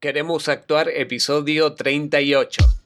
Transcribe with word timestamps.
Queremos 0.00 0.48
actuar 0.48 0.88
episodio 0.88 1.74
38. 1.74 2.79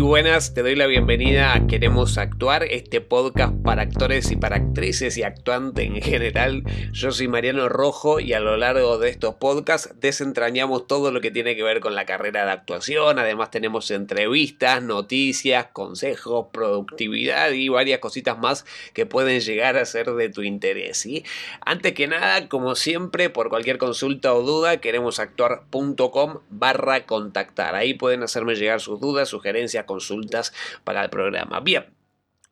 Buenas, 0.00 0.52
te 0.52 0.62
doy 0.62 0.74
la 0.74 0.86
bienvenida 0.86 1.54
a 1.54 1.66
Queremos 1.66 2.18
Actuar, 2.18 2.64
este 2.64 3.00
podcast 3.00 3.54
para 3.62 3.82
actores 3.82 4.30
y 4.30 4.36
para 4.36 4.56
actrices 4.56 5.16
y 5.16 5.22
actuantes 5.22 5.86
en 5.86 6.02
general. 6.02 6.64
Yo 6.92 7.12
soy 7.12 7.28
Mariano 7.28 7.68
Rojo 7.68 8.20
y 8.20 8.32
a 8.32 8.40
lo 8.40 8.56
largo 8.56 8.98
de 8.98 9.08
estos 9.08 9.36
podcasts 9.36 9.94
desentrañamos 9.98 10.86
todo 10.86 11.12
lo 11.12 11.20
que 11.20 11.30
tiene 11.30 11.56
que 11.56 11.62
ver 11.62 11.80
con 11.80 11.94
la 11.94 12.04
carrera 12.04 12.44
de 12.44 12.50
actuación. 12.50 13.18
Además 13.18 13.50
tenemos 13.50 13.90
entrevistas, 13.90 14.82
noticias, 14.82 15.68
consejos, 15.72 16.48
productividad 16.52 17.52
y 17.52 17.68
varias 17.68 18.00
cositas 18.00 18.38
más 18.38 18.66
que 18.92 19.06
pueden 19.06 19.40
llegar 19.40 19.76
a 19.78 19.84
ser 19.86 20.10
de 20.12 20.28
tu 20.28 20.42
interés. 20.42 20.98
¿sí? 20.98 21.24
Antes 21.60 21.94
que 21.94 22.06
nada, 22.06 22.48
como 22.48 22.74
siempre, 22.74 23.30
por 23.30 23.48
cualquier 23.48 23.78
consulta 23.78 24.34
o 24.34 24.42
duda, 24.42 24.78
queremosactuar.com 24.78 26.40
barra 26.50 27.06
contactar. 27.06 27.74
Ahí 27.74 27.94
pueden 27.94 28.22
hacerme 28.22 28.56
llegar 28.56 28.80
sus 28.80 29.00
dudas, 29.00 29.28
sugerencias, 29.28 29.85
consultas 29.86 30.52
para 30.84 31.02
el 31.02 31.10
programa. 31.10 31.60
Bien, 31.60 31.86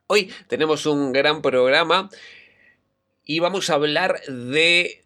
hoy 0.07 0.33
tenemos 0.49 0.87
un 0.87 1.13
gran 1.13 1.43
programa 1.43 2.09
y 3.25 3.41
vamos 3.41 3.71
a 3.71 3.75
hablar 3.75 4.21
de 4.27 5.05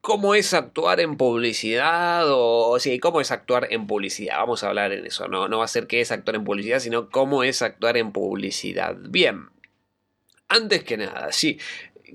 cómo 0.00 0.34
es 0.34 0.54
actuar 0.54 1.00
en 1.00 1.16
publicidad 1.16 2.24
o 2.28 2.78
sí, 2.78 2.98
cómo 2.98 3.20
es 3.20 3.30
actuar 3.30 3.68
en 3.70 3.86
publicidad. 3.86 4.38
Vamos 4.38 4.64
a 4.64 4.68
hablar 4.68 4.92
en 4.92 5.06
eso, 5.06 5.28
no, 5.28 5.48
no 5.48 5.58
va 5.58 5.64
a 5.64 5.68
ser 5.68 5.86
qué 5.86 6.00
es 6.00 6.12
actuar 6.12 6.36
en 6.36 6.44
publicidad, 6.44 6.80
sino 6.80 7.10
cómo 7.10 7.42
es 7.42 7.62
actuar 7.62 7.96
en 7.96 8.12
publicidad. 8.12 8.96
Bien, 8.98 9.50
antes 10.48 10.84
que 10.84 10.96
nada, 10.96 11.32
sí, 11.32 11.58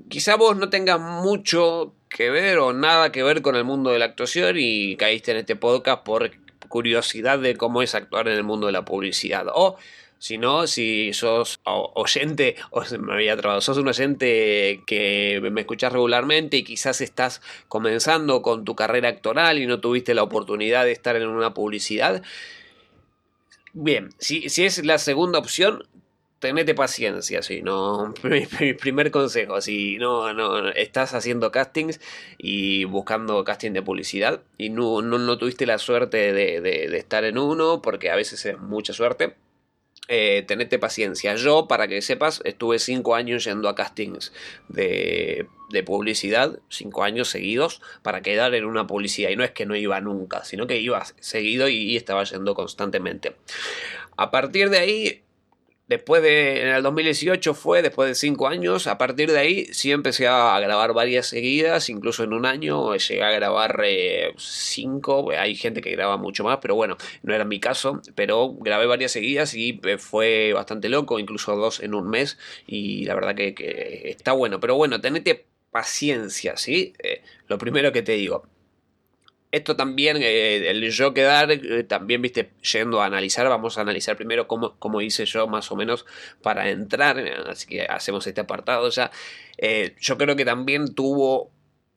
quizá 0.09 0.36
vos 0.36 0.58
no 0.58 0.70
tengas 0.70 1.00
mucho 1.00 1.94
que 2.09 2.30
ver 2.30 2.59
o 2.59 2.73
nada 2.73 3.12
que 3.12 3.23
ver 3.23 3.42
con 3.42 3.56
el 3.56 3.64
mundo 3.64 3.92
de 3.92 4.00
la 4.00 4.06
actuación 4.06 4.56
y 4.58 4.95
caíste 4.97 5.31
en 5.31 5.38
este 5.38 5.56
podcast 5.56 6.03
por 6.03 6.31
curiosidad 6.73 7.38
de 7.38 7.55
cómo 7.55 7.83
es 7.83 7.93
actuar 7.93 8.27
en 8.27 8.33
el 8.33 8.43
mundo 8.43 8.66
de 8.66 8.73
la 8.73 8.83
publicidad. 8.83 9.45
O 9.53 9.77
si 10.17 10.39
no, 10.39 10.66
si 10.66 11.13
sos 11.13 11.59
oyente, 11.66 12.55
o 12.71 12.81
me 12.97 13.13
había 13.13 13.38
trabado, 13.38 13.61
sos 13.61 13.77
un 13.77 13.88
oyente 13.88 14.81
que 14.88 15.39
me 15.51 15.61
escuchás 15.61 15.94
regularmente 15.94 16.57
y 16.57 16.63
quizás 16.63 16.99
estás 17.01 17.44
comenzando 17.67 18.41
con 18.41 18.66
tu 18.66 18.75
carrera 18.75 19.09
actoral 19.09 19.59
y 19.59 19.67
no 19.67 19.81
tuviste 19.81 20.16
la 20.16 20.23
oportunidad 20.23 20.85
de 20.85 20.94
estar 20.94 21.16
en 21.16 21.27
una 21.27 21.53
publicidad. 21.53 22.23
Bien, 23.73 24.09
si, 24.17 24.49
si 24.49 24.66
es 24.66 24.83
la 24.83 24.97
segunda 24.97 25.38
opción, 25.38 25.83
tenete 26.44 26.75
paciencia, 26.75 27.41
sí, 27.41 27.61
no, 27.61 28.13
mi, 28.59 28.73
primer 28.73 29.11
consejo, 29.11 29.61
si 29.61 29.95
no, 29.97 30.33
no, 30.33 30.67
estás 30.72 31.13
haciendo 31.13 31.53
castings 31.53 32.02
y 32.38 32.83
buscando 32.83 33.45
casting 33.45 33.72
de 33.72 33.81
publicidad 33.81 34.41
y 34.58 34.69
no, 34.69 35.02
no, 35.02 35.38
tuviste 35.38 35.66
la 35.66 35.77
suerte 35.77 36.33
de, 36.33 36.97
estar 36.97 37.23
en 37.23 37.38
uno, 37.38 37.81
porque 37.81 38.11
a 38.11 38.17
veces 38.17 38.45
es 38.45 38.59
mucha 38.59 38.91
suerte, 38.91 39.35
eh, 40.09 40.44
tenete 40.45 40.80
paciencia. 40.80 41.33
Yo, 41.35 41.69
para 41.69 41.88
que 41.88 42.02
sepas, 42.02 42.41
estuve 42.44 42.78
cinco 42.78 43.16
años 43.16 43.45
yendo 43.45 43.69
a 43.69 43.75
castings 43.75 44.33
de, 44.67 45.47
de, 45.69 45.83
publicidad, 45.83 46.59
cinco 46.67 47.05
años 47.05 47.30
seguidos, 47.30 47.81
para 48.02 48.22
quedar 48.22 48.53
en 48.53 48.66
una 48.66 48.85
publicidad. 48.85 49.30
Y 49.30 49.38
no 49.38 49.45
es 49.45 49.52
que 49.52 49.66
no 49.66 49.78
iba 49.78 50.02
nunca, 50.02 50.44
sino 50.44 50.68
que 50.68 50.81
iba 50.81 51.06
seguido 51.22 51.69
y 51.69 51.95
estaba 51.95 52.25
yendo 52.25 52.53
constantemente. 52.53 53.38
A 54.18 54.29
partir 54.29 54.69
de 54.69 54.79
ahí 54.79 55.23
Después 55.88 56.23
de, 56.23 56.61
en 56.61 56.69
el 56.69 56.81
2018 56.81 57.53
fue, 57.53 57.81
después 57.81 58.07
de 58.07 58.16
cinco 58.16 58.47
años, 58.47 58.88
a 58.88 58.97
partir 58.97 59.29
de 59.29 59.38
ahí 59.38 59.66
sí 59.66 59.91
empecé 59.91 60.27
a 60.27 60.57
grabar 60.61 60.94
varias 60.94 61.27
seguidas, 61.27 61.89
incluso 61.89 62.23
en 62.23 62.31
un 62.31 62.45
año 62.45 62.95
llegué 62.95 63.21
a 63.21 63.31
grabar 63.31 63.81
eh, 63.83 64.33
cinco, 64.38 65.29
hay 65.38 65.55
gente 65.55 65.81
que 65.81 65.91
graba 65.91 66.16
mucho 66.16 66.45
más, 66.45 66.59
pero 66.61 66.75
bueno, 66.75 66.95
no 67.21 67.35
era 67.35 67.44
mi 67.44 67.59
caso, 67.59 68.01
pero 68.16 68.53
grabé 68.53 68.85
varias 68.85 69.11
seguidas 69.11 69.53
y 69.55 69.81
eh, 69.83 69.97
fue 69.97 70.53
bastante 70.53 70.88
loco, 70.88 71.19
incluso 71.19 71.53
dos 71.57 71.81
en 71.81 71.95
un 71.95 72.09
mes, 72.09 72.38
y 72.65 73.03
la 73.03 73.15
verdad 73.15 73.35
que, 73.35 73.53
está 74.05 74.31
bueno, 74.31 74.61
pero 74.61 74.75
bueno, 74.75 75.01
tenete 75.01 75.47
paciencia, 75.69 76.55
¿sí? 76.55 76.94
Eh, 77.00 77.21
lo 77.47 77.57
primero 77.57 77.91
que 77.91 78.03
te 78.03 78.13
digo, 78.13 78.47
esto 79.53 79.75
también, 79.75 80.18
eh, 80.19 80.68
el 80.72 80.90
yo 80.90 81.14
quedar, 81.14 81.52
eh, 81.52 81.84
también, 81.84 82.24
viste, 82.24 82.53
yendo 82.74 83.02
a 83.02 83.06
analizar, 83.06 83.47
vamos 83.47 83.78
a 83.78 83.81
analizar 83.81 84.18
primero 84.18 84.47
cómo, 84.47 84.80
cómo 84.80 85.00
hice 85.00 85.25
yo 85.28 85.47
más 85.47 85.72
o 85.72 85.75
menos 85.75 86.08
para 86.41 86.72
entrar, 86.72 87.19
así 87.47 87.68
que 87.68 87.84
hacemos 87.84 88.25
este 88.25 88.42
apartado 88.42 88.90
ya. 88.90 89.12
Eh, 89.59 89.96
yo 90.00 90.18
creo 90.18 90.36
que 90.36 90.44
también 90.44 90.96
tuvo 90.96 91.52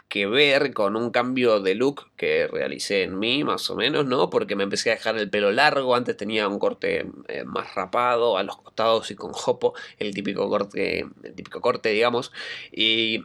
que 0.08 0.26
ver 0.26 0.74
con 0.74 0.96
un 0.96 1.10
cambio 1.10 1.58
de 1.60 1.74
look 1.74 2.10
que 2.16 2.46
realicé 2.46 3.04
en 3.04 3.18
mí, 3.18 3.42
más 3.42 3.70
o 3.70 3.74
menos, 3.74 4.04
¿no? 4.04 4.28
Porque 4.28 4.54
me 4.54 4.64
empecé 4.64 4.90
a 4.90 4.96
dejar 4.96 5.16
el 5.16 5.30
pelo 5.30 5.50
largo, 5.50 5.96
antes 5.96 6.14
tenía 6.14 6.48
un 6.48 6.58
corte 6.58 7.06
más 7.46 7.74
rapado, 7.74 8.36
a 8.36 8.42
los 8.42 8.58
costados 8.58 9.10
y 9.10 9.14
con 9.14 9.32
jopo, 9.32 9.72
el 9.98 10.14
típico 10.14 10.46
corte, 10.50 11.06
el 11.22 11.34
típico 11.34 11.62
corte, 11.62 11.88
digamos, 11.88 12.32
y 12.70 13.24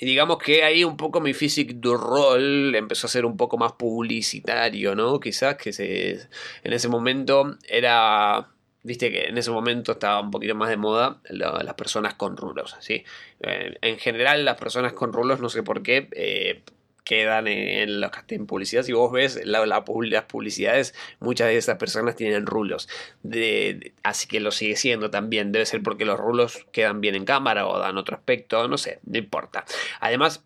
y 0.00 0.06
digamos 0.06 0.38
que 0.38 0.62
ahí 0.62 0.84
un 0.84 0.96
poco 0.96 1.20
mi 1.20 1.34
physique 1.34 1.74
du 1.74 1.96
rol 1.96 2.74
empezó 2.74 3.06
a 3.06 3.10
ser 3.10 3.24
un 3.24 3.36
poco 3.36 3.58
más 3.58 3.72
publicitario, 3.72 4.94
¿no? 4.94 5.18
Quizás 5.18 5.56
que 5.56 5.72
se, 5.72 6.12
en 6.62 6.72
ese 6.72 6.88
momento 6.88 7.56
era, 7.68 8.48
viste 8.84 9.10
que 9.10 9.24
en 9.24 9.38
ese 9.38 9.50
momento 9.50 9.92
estaba 9.92 10.20
un 10.20 10.30
poquito 10.30 10.54
más 10.54 10.68
de 10.68 10.76
moda 10.76 11.20
las 11.28 11.74
personas 11.74 12.14
con 12.14 12.36
rulos, 12.36 12.76
¿sí? 12.80 13.04
Eh, 13.40 13.76
en 13.82 13.98
general 13.98 14.44
las 14.44 14.56
personas 14.56 14.92
con 14.92 15.12
rulos, 15.12 15.40
no 15.40 15.48
sé 15.48 15.64
por 15.64 15.82
qué, 15.82 16.08
eh, 16.12 16.62
quedan 17.08 17.48
en, 17.48 18.04
en 18.28 18.46
publicidad. 18.46 18.82
Si 18.82 18.92
vos 18.92 19.10
ves 19.10 19.40
la, 19.46 19.64
las 19.64 20.24
publicidades, 20.26 20.94
muchas 21.20 21.48
de 21.48 21.56
esas 21.56 21.78
personas 21.78 22.16
tienen 22.16 22.44
rulos. 22.44 22.86
Así 24.02 24.28
que 24.28 24.40
lo 24.40 24.50
sigue 24.50 24.76
siendo 24.76 25.10
también. 25.10 25.50
Debe 25.50 25.64
ser 25.64 25.82
porque 25.82 26.04
los 26.04 26.20
rulos 26.20 26.66
quedan 26.70 27.00
bien 27.00 27.14
en 27.14 27.24
cámara 27.24 27.66
o 27.66 27.78
dan 27.78 27.96
otro 27.96 28.14
aspecto, 28.14 28.68
no 28.68 28.76
sé, 28.76 29.00
no 29.06 29.16
importa. 29.16 29.64
Además 30.00 30.44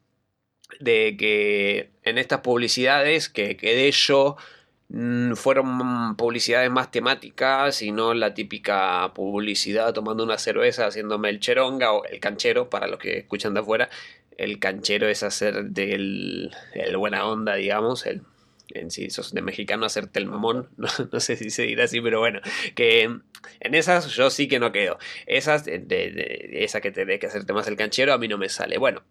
de 0.79 1.17
que 1.19 1.91
en 2.05 2.17
estas 2.17 2.43
publicidades 2.43 3.29
que 3.29 3.57
quedé 3.57 3.91
yo 3.91 4.37
mm, 4.89 5.33
fueron 5.33 6.17
publicidades 6.17 6.71
más 6.71 6.93
temáticas 6.93 7.83
y 7.83 7.91
no 7.91 8.15
la 8.15 8.35
típica 8.35 9.11
publicidad 9.15 9.93
tomando 9.93 10.23
una 10.23 10.39
cerveza 10.39 10.87
haciéndome 10.87 11.29
el 11.29 11.41
cheronga 11.41 11.93
o 11.93 12.05
el 12.05 12.21
canchero 12.21 12.71
para 12.71 12.87
los 12.87 13.01
que 13.01 13.19
escuchan 13.19 13.53
de 13.53 13.61
afuera 13.61 13.91
el 14.43 14.59
canchero 14.59 15.09
es 15.09 15.23
hacer 15.23 15.67
del 15.67 16.51
el 16.75 16.97
buena 16.97 17.27
onda, 17.27 17.55
digamos, 17.55 18.07
el, 18.07 18.23
en 18.71 18.91
si 18.91 19.09
sos 19.11 19.33
de 19.33 19.41
mexicano 19.41 19.87
hacerte 19.87 20.19
el 20.19 20.27
mamón, 20.27 20.69
no, 20.77 21.21
sé 21.21 21.37
si 21.37 21.51
se 21.51 21.63
dirá 21.63 21.85
así, 21.85 22.01
pero 22.01 22.19
bueno, 22.19 22.41
que 22.75 23.03
en 23.03 23.75
esas 23.75 24.09
yo 24.09 24.31
sí 24.31 24.49
que 24.49 24.59
no 24.59 24.73
quedo. 24.73 24.99
Esas, 25.27 25.65
de, 25.65 25.79
de, 25.79 26.65
esa 26.65 26.81
que 26.81 26.91
tenés 26.91 27.21
que 27.21 27.27
hacerte 27.27 27.53
más 27.53 27.69
el 27.69 27.77
canchero, 27.77 28.13
a 28.13 28.19
mí 28.19 28.27
no 28.27 28.37
me 28.37 28.49
sale. 28.49 28.79
Bueno, 28.79 29.05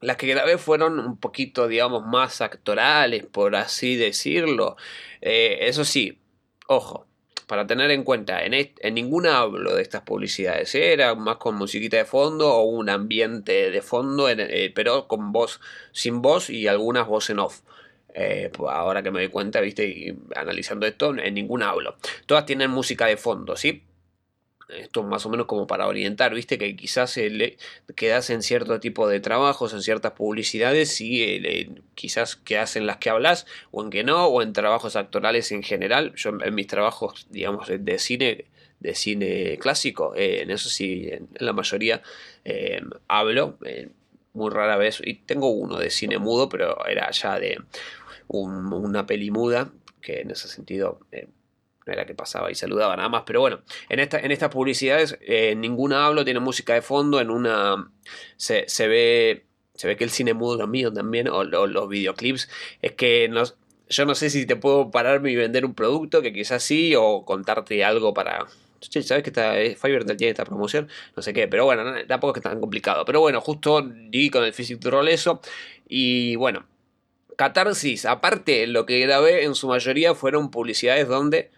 las 0.00 0.16
que 0.16 0.26
grabé 0.26 0.56
fueron 0.58 0.98
un 0.98 1.18
poquito, 1.18 1.68
digamos, 1.68 2.06
más 2.06 2.40
actorales, 2.40 3.26
por 3.26 3.56
así 3.56 3.96
decirlo. 3.96 4.76
Eh, 5.20 5.58
eso 5.62 5.84
sí, 5.84 6.18
ojo, 6.66 7.06
para 7.46 7.66
tener 7.66 7.90
en 7.90 8.04
cuenta, 8.04 8.44
en, 8.44 8.54
en 8.54 8.94
ninguna 8.94 9.38
hablo 9.38 9.76
de 9.76 9.82
estas 9.82 10.02
publicidades, 10.02 10.74
¿eh? 10.74 10.92
era 10.92 11.14
más 11.14 11.36
con 11.36 11.54
musiquita 11.56 11.96
de 11.96 12.04
fondo 12.04 12.52
o 12.52 12.62
un 12.62 12.88
ambiente 12.88 13.70
de 13.70 13.82
fondo, 13.82 14.28
eh, 14.28 14.72
pero 14.74 15.08
con 15.08 15.32
voz, 15.32 15.60
sin 15.92 16.22
voz 16.22 16.50
y 16.50 16.68
algunas 16.68 17.06
voz 17.06 17.30
en 17.30 17.38
off. 17.38 17.60
Eh, 18.14 18.50
pues 18.52 18.70
ahora 18.72 19.02
que 19.02 19.10
me 19.10 19.20
doy 19.20 19.30
cuenta, 19.30 19.60
viste, 19.60 19.86
y 19.86 20.18
analizando 20.36 20.86
esto, 20.86 21.16
en 21.16 21.34
ninguna 21.34 21.70
hablo. 21.70 21.96
Todas 22.26 22.44
tienen 22.44 22.70
música 22.70 23.06
de 23.06 23.16
fondo, 23.16 23.56
¿sí? 23.56 23.84
Esto 24.76 25.02
más 25.02 25.26
o 25.26 25.30
menos 25.30 25.46
como 25.46 25.66
para 25.66 25.86
orientar, 25.86 26.34
viste 26.34 26.58
que 26.58 26.76
quizás 26.76 27.16
le 27.16 27.56
quedas 27.94 28.30
en 28.30 28.42
cierto 28.42 28.80
tipo 28.80 29.08
de 29.08 29.20
trabajos, 29.20 29.72
en 29.72 29.82
ciertas 29.82 30.12
publicidades 30.12 31.00
y 31.00 31.22
eh, 31.22 31.70
quizás 31.94 32.36
quedas 32.36 32.76
en 32.76 32.86
las 32.86 32.98
que 32.98 33.10
hablas 33.10 33.46
o 33.70 33.82
en 33.82 33.90
que 33.90 34.04
no, 34.04 34.26
o 34.26 34.42
en 34.42 34.52
trabajos 34.52 34.96
actorales 34.96 35.52
en 35.52 35.62
general. 35.62 36.12
Yo 36.16 36.30
en 36.30 36.54
mis 36.54 36.66
trabajos, 36.66 37.26
digamos, 37.30 37.68
de 37.68 37.98
cine, 37.98 38.46
de 38.80 38.94
cine 38.94 39.58
clásico, 39.58 40.14
eh, 40.14 40.42
en 40.42 40.50
eso 40.50 40.68
sí, 40.68 41.08
en, 41.10 41.28
la 41.34 41.52
mayoría 41.52 42.02
eh, 42.44 42.82
hablo, 43.08 43.58
muy 44.34 44.50
rara 44.50 44.76
vez, 44.76 45.02
y 45.04 45.14
tengo 45.14 45.50
uno 45.50 45.78
de 45.78 45.90
cine 45.90 46.18
mudo, 46.18 46.48
pero 46.48 46.86
era 46.86 47.10
ya 47.10 47.38
de 47.38 47.58
una 48.28 49.06
peli 49.06 49.30
muda, 49.30 49.70
que 50.00 50.20
en 50.20 50.30
ese 50.30 50.48
sentido 50.48 51.00
no 51.86 51.92
era 51.92 52.06
que 52.06 52.14
pasaba 52.14 52.50
y 52.50 52.54
saludaba 52.54 52.96
nada 52.96 53.08
más, 53.08 53.22
pero 53.26 53.40
bueno, 53.40 53.62
en, 53.88 54.00
esta, 54.00 54.18
en 54.18 54.30
estas 54.30 54.50
publicidades 54.50 55.18
eh, 55.20 55.54
ninguna 55.56 56.06
hablo 56.06 56.24
tiene 56.24 56.40
música 56.40 56.74
de 56.74 56.82
fondo, 56.82 57.20
en 57.20 57.30
una 57.30 57.90
se, 58.36 58.64
ve 58.86 59.44
se 59.74 59.88
ve 59.88 59.96
que 59.96 60.04
el 60.04 60.10
cine 60.10 60.34
mudo 60.34 60.66
mío 60.66 60.92
también, 60.92 61.28
o, 61.28 61.44
los 61.44 61.88
videoclips, 61.88 62.48
es 62.82 62.92
que 62.92 63.30
yo 63.88 64.06
no 64.06 64.14
sé 64.14 64.30
si 64.30 64.46
te 64.46 64.56
puedo 64.56 64.90
pararme 64.90 65.30
y 65.30 65.36
vender 65.36 65.64
un 65.64 65.74
producto, 65.74 66.22
que 66.22 66.32
quizás 66.32 66.62
sí, 66.62 66.94
o 66.96 67.24
contarte 67.24 67.84
algo 67.84 68.14
para... 68.14 68.46
¿Sabes 68.80 69.22
que 69.22 69.30
está, 69.30 69.60
eh, 69.60 69.76
Fiverr 69.76 70.04
tiene 70.16 70.30
esta 70.30 70.44
promoción? 70.44 70.88
No 71.14 71.22
sé 71.22 71.32
qué, 71.32 71.46
pero 71.46 71.64
bueno, 71.64 71.84
tampoco 72.08 72.32
es 72.32 72.42
que 72.42 72.48
tan 72.48 72.58
complicado. 72.58 73.04
Pero 73.04 73.20
bueno, 73.20 73.40
justo 73.40 73.80
di 73.82 74.28
con 74.28 74.42
el 74.42 74.52
Physic 74.52 74.84
Roll 74.84 75.06
eso. 75.06 75.40
Y 75.86 76.34
bueno, 76.34 76.66
Catarsis, 77.36 78.06
aparte, 78.06 78.66
lo 78.66 78.86
que 78.86 78.98
grabé 79.00 79.44
en 79.44 79.54
su 79.54 79.68
mayoría 79.68 80.14
fueron 80.14 80.50
publicidades 80.50 81.06
donde 81.06 81.50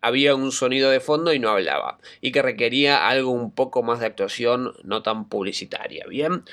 había 0.00 0.34
un 0.34 0.52
sonido 0.52 0.90
de 0.90 1.00
fondo 1.00 1.32
y 1.32 1.38
no 1.38 1.50
hablaba, 1.50 1.98
y 2.20 2.32
que 2.32 2.42
requería 2.42 3.08
algo 3.08 3.30
un 3.30 3.52
poco 3.52 3.82
más 3.82 4.00
de 4.00 4.06
actuación 4.06 4.74
no 4.84 5.02
tan 5.02 5.28
publicitaria. 5.28 6.06
Bien, 6.08 6.44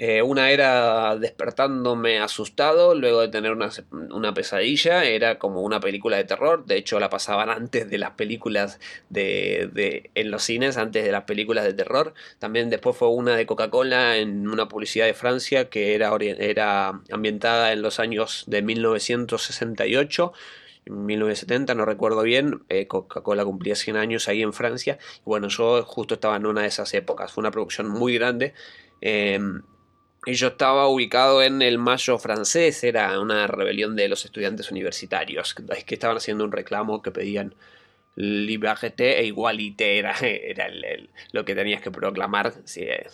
eh, 0.00 0.22
una 0.22 0.52
era 0.52 1.16
despertándome 1.16 2.20
asustado 2.20 2.94
luego 2.94 3.20
de 3.20 3.28
tener 3.28 3.50
una, 3.50 4.32
pesadilla, 4.32 5.04
era 5.04 5.40
como 5.40 5.62
una 5.62 5.80
película 5.80 6.16
de 6.16 6.22
terror, 6.22 6.64
de 6.66 6.76
hecho 6.76 7.00
la 7.00 7.10
pasaban 7.10 7.50
antes 7.50 7.90
de 7.90 7.98
las 7.98 8.12
películas 8.12 8.78
de, 9.08 10.10
en 10.14 10.30
los 10.30 10.44
cines, 10.44 10.76
antes 10.76 11.04
de 11.04 11.10
las 11.10 11.24
películas 11.24 11.64
de 11.64 11.74
terror. 11.74 12.14
También 12.38 12.70
después 12.70 12.96
fue 12.96 13.08
una 13.08 13.34
de 13.34 13.46
Coca-Cola 13.46 14.18
en 14.18 14.46
una 14.46 14.68
publicidad 14.68 15.06
de 15.06 15.14
Francia 15.14 15.68
que 15.68 15.96
era, 15.96 16.12
era 16.20 17.00
ambientada 17.10 17.72
en 17.72 17.82
los 17.82 17.98
años 17.98 18.44
de 18.46 18.62
1968 18.62 20.32
1970, 20.88 21.74
no 21.74 21.84
recuerdo 21.84 22.22
bien, 22.22 22.62
eh, 22.68 22.86
Coca-Cola 22.86 23.44
cumplía 23.44 23.74
100 23.74 23.96
años 23.96 24.28
ahí 24.28 24.42
en 24.42 24.52
Francia, 24.52 24.98
y 25.18 25.22
bueno, 25.24 25.48
yo 25.48 25.82
justo 25.84 26.14
estaba 26.14 26.36
en 26.36 26.46
una 26.46 26.62
de 26.62 26.68
esas 26.68 26.92
épocas, 26.94 27.32
fue 27.32 27.42
una 27.42 27.50
producción 27.50 27.88
muy 27.88 28.14
grande, 28.14 28.54
em, 29.00 29.62
y 30.26 30.34
yo 30.34 30.48
estaba 30.48 30.88
ubicado 30.88 31.42
en 31.42 31.62
el 31.62 31.78
Mayo 31.78 32.18
francés, 32.18 32.82
era 32.84 33.18
una 33.20 33.46
rebelión 33.46 33.96
de 33.96 34.08
los 34.08 34.24
estudiantes 34.24 34.70
universitarios, 34.70 35.54
que 35.54 35.94
estaban 35.94 36.16
haciendo 36.16 36.44
un 36.44 36.52
reclamo 36.52 37.02
que 37.02 37.10
pedían 37.10 37.54
liberté 38.18 39.20
e 39.20 39.26
igualité 39.26 39.96
era, 39.96 40.12
era 40.20 40.66
lo 41.30 41.44
que 41.44 41.54
tenías 41.54 41.80
que 41.80 41.92
proclamar. 41.92 42.52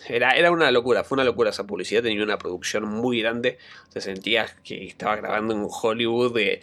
era, 0.09 0.31
era 0.31 0.51
una 0.51 0.71
locura, 0.71 1.03
fue 1.03 1.17
una 1.17 1.23
locura 1.23 1.51
esa 1.51 1.67
publicidad, 1.67 2.01
tenía 2.01 2.23
una 2.23 2.39
producción 2.39 2.85
muy 2.85 3.21
grande, 3.21 3.59
se 3.89 4.01
sentía 4.01 4.47
que 4.63 4.85
estaba 4.85 5.15
grabando 5.15 5.53
en 5.53 5.67
Hollywood 5.69 6.33
de, 6.33 6.61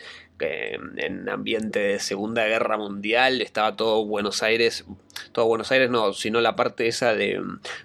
en 0.96 1.28
ambiente 1.28 1.78
de 1.78 2.00
Segunda 2.00 2.44
Guerra 2.44 2.76
Mundial, 2.76 3.40
estaba 3.40 3.76
todo 3.76 4.04
Buenos 4.04 4.42
Aires, 4.42 4.84
todo 5.30 5.46
Buenos 5.46 5.70
Aires 5.70 5.88
no, 5.88 6.12
sino 6.12 6.40
la 6.40 6.56
parte 6.56 6.88
esa 6.88 7.14
de, 7.14 7.40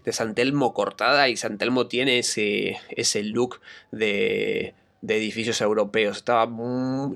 de 0.06 0.12
San 0.12 0.34
Telmo 0.34 0.74
cortada 0.74 1.30
y 1.30 1.38
San 1.38 1.60
Telmo 1.60 1.86
tiene 1.86 2.18
ese, 2.18 2.80
ese 2.90 3.24
look 3.24 3.62
de, 3.92 4.74
de 5.02 5.18
edificios 5.18 5.62
europeos, 5.62 6.18
estaba 6.18 6.52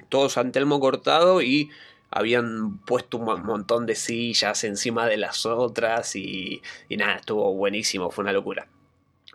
todo 0.09 0.29
San 0.29 0.51
Telmo 0.51 0.79
cortado 0.79 1.41
y 1.41 1.71
habían 2.11 2.77
puesto 2.79 3.17
un 3.17 3.43
montón 3.43 3.85
de 3.85 3.95
sillas 3.95 4.63
encima 4.63 5.07
de 5.07 5.17
las 5.17 5.45
otras 5.45 6.15
y, 6.15 6.61
y 6.89 6.97
nada, 6.97 7.15
estuvo 7.15 7.53
buenísimo, 7.53 8.11
fue 8.11 8.23
una 8.23 8.33
locura. 8.33 8.67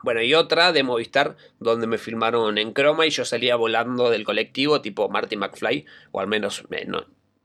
Bueno, 0.03 0.23
y 0.23 0.35
otra 0.35 0.73
de 0.73 0.83
Movistar, 0.83 1.37
donde 1.59 1.87
me 1.87 1.99
filmaron 1.99 2.59
en 2.59 2.73
croma 2.73 3.07
y 3.07 3.11
yo 3.11 3.25
salía 3.25 3.57
volando 3.57 4.11
del 4.11 4.25
colectivo, 4.25 4.81
tipo 4.81 5.09
Marty 5.09 5.37
McFly, 5.37 5.87
o 6.13 6.21
al 6.21 6.29
menos, 6.29 6.65
eh, 6.71 6.87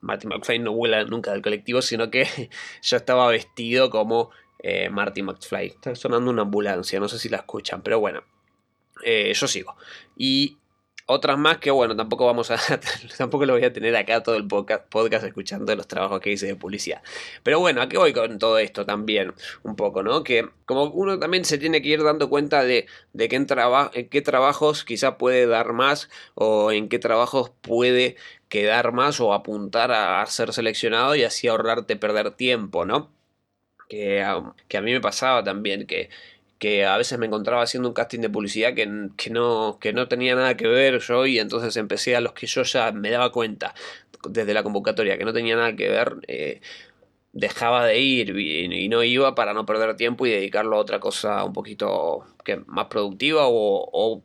Marty 0.01 0.28
McFly 0.28 0.60
no 0.60 0.74
vuela 0.74 1.04
nunca 1.06 1.31
del 1.31 1.42
colectivo, 1.42 1.81
sino 1.81 2.12
que 2.12 2.28
yo 2.81 2.98
estaba 2.98 3.28
vestido 3.30 3.89
como 3.89 4.31
eh, 4.60 4.89
Marty 4.89 5.24
McFly. 5.24 5.68
Está 5.68 5.95
sonando 5.95 6.30
una 6.30 6.42
ambulancia, 6.42 7.00
no 7.00 7.07
sé 7.07 7.18
si 7.19 7.30
la 7.30 7.38
escuchan, 7.38 7.81
pero 7.81 8.00
bueno, 8.00 8.24
eh, 9.04 9.31
yo 9.33 9.48
sigo. 9.48 9.75
Y 10.18 10.57
otras 11.12 11.38
más 11.38 11.58
que 11.58 11.72
bueno, 11.72 11.96
tampoco 11.96 12.25
vamos 12.25 12.52
a 12.52 12.58
tampoco 13.18 13.46
lo 13.46 13.54
voy 13.54 13.63
a 13.63 13.74
tener 13.74 13.96
acá 13.96 14.24
todo 14.24 14.36
el 14.36 14.48
podcast, 14.48 15.24
escuchando 15.24 15.75
los 15.75 15.88
trabajos 15.88 16.19
que 16.19 16.31
hice 16.31 16.48
de 16.48 16.56
publicidad. 16.56 17.02
Pero 17.44 17.60
bueno, 17.60 17.81
¿a 17.81 17.90
qué 17.90 17.98
voy 17.98 18.13
con 18.13 18.40
todo 18.40 18.58
esto 18.58 18.86
también? 18.86 19.34
Un 19.63 19.75
poco, 19.75 20.04
¿no? 20.04 20.24
Que 20.24 20.48
como 20.66 20.86
uno 20.86 21.19
también 21.19 21.46
se 21.46 21.58
tiene 21.58 21.81
que 21.81 21.90
ir 21.90 22.04
dando 22.04 22.30
cuenta 22.30 22.63
de, 22.63 22.88
de 23.13 23.30
en 23.31 24.10
qué 24.10 24.22
trabajos 24.22 24.84
quizá 24.84 25.18
puede 25.18 25.48
dar 25.48 25.74
más 25.74 26.10
o 26.36 26.72
en 26.72 26.90
qué 26.90 27.00
trabajos 27.00 27.52
puede 27.62 28.16
quedar 28.50 28.92
más 28.92 29.19
o 29.19 29.34
apuntar 29.34 29.92
a 29.92 30.25
ser 30.25 30.54
seleccionado 30.54 31.16
y 31.16 31.24
así 31.24 31.48
ahorrarte 31.48 31.96
perder 31.96 32.31
tiempo, 32.31 32.86
¿no? 32.86 33.12
Que, 33.88 34.25
que 34.68 34.78
a 34.78 34.81
mí 34.81 34.92
me 34.92 35.02
pasaba 35.02 35.44
también, 35.44 35.86
que 35.88 36.10
que 36.62 36.86
a 36.86 36.96
veces 36.96 37.18
me 37.18 37.25
encontraba 37.25 37.63
haciendo 37.63 37.90
un 37.90 37.96
casting 37.96 38.19
de 38.19 38.30
publicidad 38.30 38.75
que, 38.75 38.86
no, 39.31 39.80
que 39.80 39.94
no 39.94 40.08
tenía 40.08 40.36
nada 40.36 40.56
que 40.56 40.68
ver 40.68 41.00
yo 41.00 41.25
y 41.25 41.40
entonces 41.40 41.75
empecé 41.75 42.16
a 42.16 42.22
los 42.22 42.34
que 42.34 42.46
yo 42.46 42.62
ya 42.62 42.92
me 42.92 43.10
daba 43.10 43.31
cuenta 43.31 43.74
desde 44.30 44.54
la 44.54 44.62
convocatoria 44.62 45.18
que 45.18 45.25
no 45.25 45.34
tenía 45.34 45.56
nada 45.56 45.75
que 45.75 45.90
ver, 45.90 46.18
eh, 46.28 46.62
dejaba 47.34 47.88
de 47.88 48.00
ir 48.00 48.38
y, 48.38 48.90
no 48.90 49.04
iba 49.04 49.34
para 49.34 49.56
no 49.56 49.66
perder 49.66 49.96
tiempo 49.96 50.28
y 50.28 50.30
dedicarlo 50.30 50.75
a 50.75 50.80
otra 50.80 51.00
cosa 51.00 51.44
un 51.44 51.54
poquito 51.54 52.28
que, 52.46 52.58
más 52.68 52.86
productiva 52.86 53.46
o, 53.48 54.24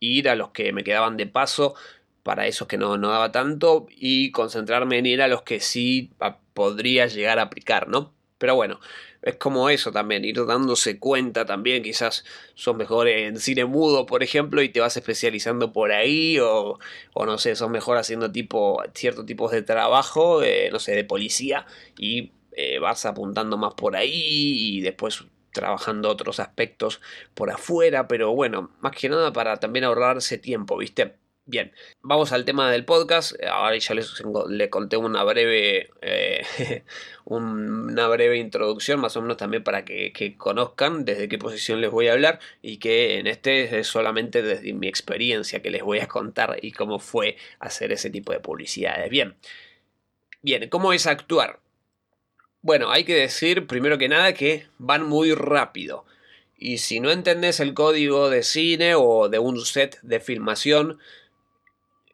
ir 0.00 0.28
a 0.28 0.34
los 0.34 0.50
que 0.50 0.72
me 0.72 0.82
quedaban 0.82 1.16
de 1.16 1.28
paso 1.28 1.76
para 2.24 2.48
esos 2.48 2.66
que 2.66 2.76
no, 2.76 2.98
no 2.98 3.10
daba 3.10 3.30
tanto 3.30 3.86
y 3.88 4.32
concentrarme 4.32 4.98
en 4.98 5.06
ir 5.06 5.22
a 5.22 5.28
los 5.28 5.42
que 5.42 5.60
sí 5.60 6.10
podría 6.54 7.06
llegar 7.06 7.38
a 7.38 7.42
aplicar, 7.42 7.86
¿no? 7.86 8.17
Pero 8.38 8.54
bueno, 8.54 8.80
es 9.22 9.36
como 9.36 9.68
eso 9.68 9.90
también, 9.92 10.24
ir 10.24 10.44
dándose 10.46 10.98
cuenta 10.98 11.44
también, 11.44 11.82
quizás 11.82 12.24
son 12.54 12.76
mejores 12.76 13.22
en 13.28 13.38
cine 13.40 13.64
mudo, 13.64 14.06
por 14.06 14.22
ejemplo, 14.22 14.62
y 14.62 14.68
te 14.68 14.80
vas 14.80 14.96
especializando 14.96 15.72
por 15.72 15.92
ahí, 15.92 16.38
o, 16.38 16.78
o 17.14 17.26
no 17.26 17.38
sé, 17.38 17.56
son 17.56 17.72
mejor 17.72 17.96
haciendo 17.98 18.30
tipo, 18.30 18.82
ciertos 18.94 19.26
tipos 19.26 19.50
de 19.50 19.62
trabajo, 19.62 20.42
eh, 20.42 20.70
no 20.72 20.78
sé, 20.78 20.92
de 20.94 21.04
policía, 21.04 21.66
y 21.98 22.32
eh, 22.52 22.78
vas 22.78 23.04
apuntando 23.06 23.56
más 23.58 23.74
por 23.74 23.96
ahí, 23.96 24.10
y 24.78 24.80
después 24.82 25.24
trabajando 25.52 26.08
otros 26.10 26.40
aspectos 26.40 27.00
por 27.34 27.50
afuera, 27.50 28.06
pero 28.08 28.32
bueno, 28.34 28.70
más 28.80 28.92
que 28.96 29.08
nada 29.08 29.32
para 29.32 29.56
también 29.58 29.84
ahorrarse 29.84 30.38
tiempo, 30.38 30.76
¿viste? 30.76 31.16
Bien, 31.50 31.72
vamos 32.02 32.32
al 32.32 32.44
tema 32.44 32.70
del 32.70 32.84
podcast. 32.84 33.32
Ahora 33.50 33.74
ya 33.78 33.94
les, 33.94 34.22
conté 34.68 34.98
una 34.98 35.24
breve, 35.24 35.88
eh, 36.02 36.84
una 37.24 38.06
breve 38.06 38.36
introducción, 38.36 39.00
más 39.00 39.16
o 39.16 39.22
menos 39.22 39.38
también 39.38 39.64
para 39.64 39.82
que, 39.86 40.34
conozcan 40.36 41.06
desde 41.06 41.26
qué 41.26 41.38
posición 41.38 41.80
les 41.80 41.90
voy 41.90 42.08
a 42.08 42.12
hablar 42.12 42.38
y 42.60 42.76
que 42.76 43.18
en 43.18 43.26
este 43.26 43.78
es 43.78 43.86
solamente 43.86 44.42
desde 44.42 44.74
mi 44.74 44.88
experiencia 44.88 45.62
que 45.62 45.70
les 45.70 45.82
voy 45.82 46.00
a 46.00 46.06
contar 46.06 46.58
y 46.60 46.72
cómo 46.72 46.98
fue 46.98 47.38
hacer 47.60 47.92
ese 47.92 48.10
tipo 48.10 48.30
de 48.30 48.40
publicidades. 48.40 49.08
Bien, 49.08 49.34
bien, 50.42 50.68
¿cómo 50.68 50.92
es 50.92 51.06
actuar? 51.06 51.60
Bueno, 52.60 52.90
hay 52.90 53.04
que 53.04 53.14
decir 53.14 53.66
primero 53.66 53.96
que 53.96 54.10
nada 54.10 54.34
que 54.34 54.66
van 54.76 55.02
muy 55.02 55.32
rápido. 55.32 56.04
Y 56.58 56.78
si 56.78 57.00
no 57.00 57.10
entendés 57.10 57.58
el 57.60 57.72
código 57.72 58.28
de 58.28 58.42
cine 58.42 58.96
o 58.96 59.30
de 59.30 59.38
un 59.38 59.64
set 59.64 59.98
de 60.02 60.20
filmación, 60.20 60.98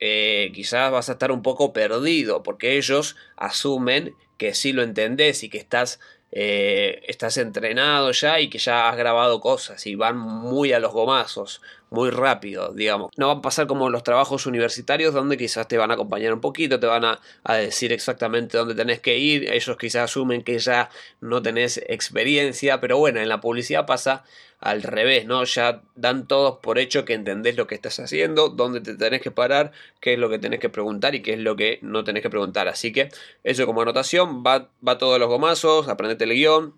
eh, 0.00 0.50
quizás 0.54 0.90
vas 0.90 1.08
a 1.08 1.12
estar 1.12 1.32
un 1.32 1.42
poco 1.42 1.72
perdido, 1.72 2.42
porque 2.42 2.76
ellos 2.76 3.16
asumen 3.36 4.14
que 4.38 4.54
sí 4.54 4.72
lo 4.72 4.82
entendés 4.82 5.42
y 5.42 5.48
que 5.48 5.58
estás, 5.58 6.00
eh, 6.32 7.02
estás 7.06 7.36
entrenado 7.36 8.10
ya 8.12 8.40
y 8.40 8.50
que 8.50 8.58
ya 8.58 8.88
has 8.88 8.96
grabado 8.96 9.40
cosas 9.40 9.86
y 9.86 9.94
van 9.94 10.18
muy 10.18 10.72
a 10.72 10.80
los 10.80 10.92
gomazos 10.92 11.62
muy 11.94 12.10
rápido, 12.10 12.74
digamos. 12.74 13.10
No 13.16 13.28
va 13.28 13.34
a 13.34 13.42
pasar 13.42 13.66
como 13.66 13.88
los 13.88 14.02
trabajos 14.02 14.46
universitarios 14.46 15.14
donde 15.14 15.38
quizás 15.38 15.66
te 15.68 15.78
van 15.78 15.90
a 15.90 15.94
acompañar 15.94 16.34
un 16.34 16.40
poquito, 16.40 16.78
te 16.80 16.86
van 16.86 17.04
a, 17.04 17.20
decir 17.54 17.92
exactamente 17.92 18.58
dónde 18.58 18.74
tenés 18.74 19.00
que 19.00 19.16
ir, 19.16 19.50
ellos 19.50 19.76
quizás 19.78 20.10
asumen 20.10 20.42
que 20.42 20.58
ya 20.58 20.90
no 21.20 21.40
tenés 21.40 21.78
experiencia, 21.88 22.80
pero 22.80 22.98
bueno, 22.98 23.20
en 23.20 23.28
la 23.28 23.40
publicidad 23.40 23.86
pasa 23.86 24.24
al 24.60 24.82
revés, 24.82 25.26
¿no? 25.26 25.44
Ya 25.44 25.82
dan 25.94 26.26
todos 26.26 26.58
por 26.58 26.78
hecho 26.78 27.04
que 27.04 27.14
entendés 27.14 27.56
lo 27.56 27.66
que 27.66 27.74
estás 27.74 28.00
haciendo, 28.00 28.48
dónde 28.48 28.80
te 28.80 28.96
tenés 28.96 29.22
que 29.22 29.30
parar, 29.30 29.72
qué 30.00 30.14
es 30.14 30.18
lo 30.18 30.28
que 30.28 30.38
tenés 30.38 30.60
que 30.60 30.70
preguntar 30.70 31.14
y 31.14 31.22
qué 31.22 31.34
es 31.34 31.38
lo 31.38 31.54
que 31.54 31.78
no 31.82 32.02
tenés 32.04 32.22
que 32.22 32.30
preguntar. 32.30 32.68
Así 32.68 32.92
que 32.92 33.10
eso 33.44 33.66
como 33.66 33.82
anotación, 33.82 34.42
va, 34.44 34.70
va 34.86 34.98
todos 34.98 35.18
los 35.20 35.28
gomazos, 35.28 35.88
aprendete 35.88 36.24
el 36.24 36.32
guion, 36.32 36.74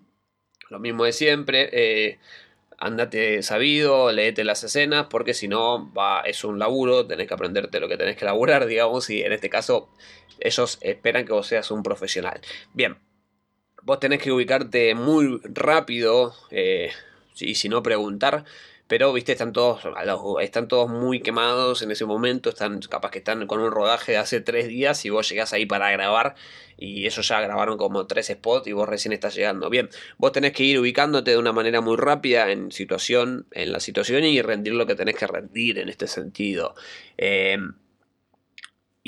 lo 0.69 0.79
mismo 0.79 1.05
de 1.05 1.13
siempre. 1.13 1.69
Eh, 1.71 2.19
andate 2.77 3.41
sabido, 3.43 4.11
leete 4.11 4.43
las 4.43 4.63
escenas, 4.63 5.07
porque 5.09 5.33
si 5.33 5.47
no, 5.47 5.91
va, 5.93 6.21
es 6.21 6.43
un 6.43 6.59
laburo, 6.59 7.07
tenés 7.07 7.27
que 7.27 7.33
aprenderte 7.33 7.79
lo 7.79 7.87
que 7.87 7.97
tenés 7.97 8.17
que 8.17 8.25
laburar, 8.25 8.65
digamos, 8.67 9.09
y 9.09 9.21
en 9.21 9.31
este 9.33 9.49
caso 9.49 9.89
ellos 10.39 10.77
esperan 10.81 11.25
que 11.25 11.33
vos 11.33 11.47
seas 11.47 11.71
un 11.71 11.83
profesional. 11.83 12.39
Bien, 12.73 12.97
vos 13.81 13.99
tenés 13.99 14.21
que 14.21 14.31
ubicarte 14.31 14.93
muy 14.93 15.39
rápido, 15.43 16.35
eh, 16.51 16.91
y 17.39 17.55
si 17.55 17.69
no 17.69 17.81
preguntar, 17.83 18.45
pero 18.87 19.11
viste, 19.13 19.33
están 19.33 19.53
todos, 19.53 19.81
están 20.41 20.67
todos 20.67 20.89
muy 20.89 21.19
quemados 21.19 21.81
en 21.81 21.91
ese 21.91 22.05
momento, 22.05 22.49
están 22.49 22.79
capaz 22.81 23.11
que 23.11 23.19
están 23.19 23.45
con 23.47 23.59
un 23.59 23.71
rodaje 23.71 24.13
de 24.13 24.17
hace 24.17 24.41
tres 24.41 24.67
días 24.67 25.03
y 25.05 25.09
vos 25.09 25.29
llegás 25.29 25.53
ahí 25.53 25.65
para 25.65 25.91
grabar 25.91 26.35
y 26.77 27.05
ellos 27.05 27.27
ya 27.27 27.41
grabaron 27.41 27.77
como 27.77 28.07
tres 28.07 28.27
spots 28.27 28.67
y 28.67 28.71
vos 28.71 28.87
recién 28.87 29.11
estás 29.13 29.35
llegando. 29.35 29.69
Bien, 29.69 29.89
vos 30.17 30.31
tenés 30.31 30.53
que 30.53 30.63
ir 30.63 30.79
ubicándote 30.79 31.31
de 31.31 31.37
una 31.37 31.51
manera 31.51 31.81
muy 31.81 31.97
rápida 31.97 32.51
en 32.51 32.71
situación, 32.71 33.45
en 33.51 33.71
la 33.71 33.79
situación 33.79 34.23
y 34.23 34.41
rendir 34.41 34.73
lo 34.73 34.85
que 34.85 34.95
tenés 34.95 35.15
que 35.15 35.27
rendir 35.27 35.79
en 35.79 35.89
este 35.89 36.07
sentido. 36.07 36.75
Eh, 37.17 37.57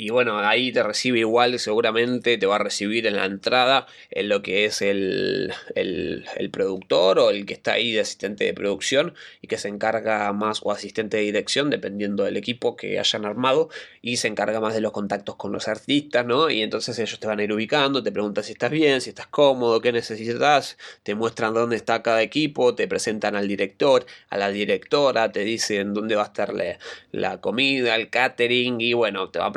y 0.00 0.08
bueno, 0.08 0.38
ahí 0.38 0.72
te 0.72 0.82
recibe 0.82 1.18
igual, 1.18 1.58
seguramente 1.58 2.38
te 2.38 2.46
va 2.46 2.56
a 2.56 2.58
recibir 2.58 3.06
en 3.06 3.16
la 3.16 3.26
entrada 3.26 3.86
en 4.10 4.30
lo 4.30 4.40
que 4.40 4.64
es 4.64 4.80
el, 4.80 5.52
el, 5.74 6.50
productor 6.50 7.18
o 7.18 7.28
el 7.28 7.44
que 7.44 7.52
está 7.52 7.74
ahí 7.74 7.92
de 7.92 8.00
asistente 8.00 8.44
de 8.44 8.54
producción 8.54 9.12
y 9.42 9.46
que 9.46 9.58
se 9.58 9.68
encarga 9.68 10.32
más 10.32 10.60
o 10.62 10.72
asistente 10.72 11.18
de 11.18 11.24
dirección, 11.24 11.68
dependiendo 11.68 12.24
del 12.24 12.38
equipo 12.38 12.76
que 12.76 12.98
hayan 12.98 13.26
armado, 13.26 13.68
y 14.00 14.16
se 14.16 14.28
encarga 14.28 14.58
más 14.58 14.72
de 14.72 14.80
los 14.80 14.92
contactos 14.92 15.36
con 15.36 15.52
los 15.52 15.68
artistas, 15.68 16.24
¿no? 16.24 16.48
Y 16.48 16.62
entonces 16.62 16.98
ellos 16.98 17.20
te 17.20 17.26
van 17.26 17.38
a 17.38 17.44
ir 17.44 17.52
ubicando, 17.52 18.02
te 18.02 18.10
preguntan 18.10 18.42
si 18.42 18.52
estás 18.52 18.70
bien, 18.70 19.02
si 19.02 19.10
estás 19.10 19.26
cómodo, 19.26 19.82
qué 19.82 19.92
necesitas, 19.92 20.78
te 21.02 21.14
muestran 21.14 21.52
dónde 21.52 21.76
está 21.76 22.02
cada 22.02 22.22
equipo, 22.22 22.74
te 22.74 22.88
presentan 22.88 23.36
al 23.36 23.46
director, 23.46 24.06
a 24.30 24.38
la 24.38 24.48
directora, 24.48 25.30
te 25.30 25.40
dicen 25.40 25.92
dónde 25.92 26.16
va 26.16 26.22
a 26.22 26.26
estar 26.26 26.54
la, 26.54 26.78
la 27.12 27.42
comida, 27.42 27.96
el 27.96 28.08
catering, 28.08 28.80
y 28.80 28.94
bueno, 28.94 29.28
te 29.28 29.38
va 29.38 29.52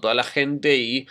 toda 0.00 0.14
la 0.14 0.24
gente 0.24 0.76
y 0.76 1.06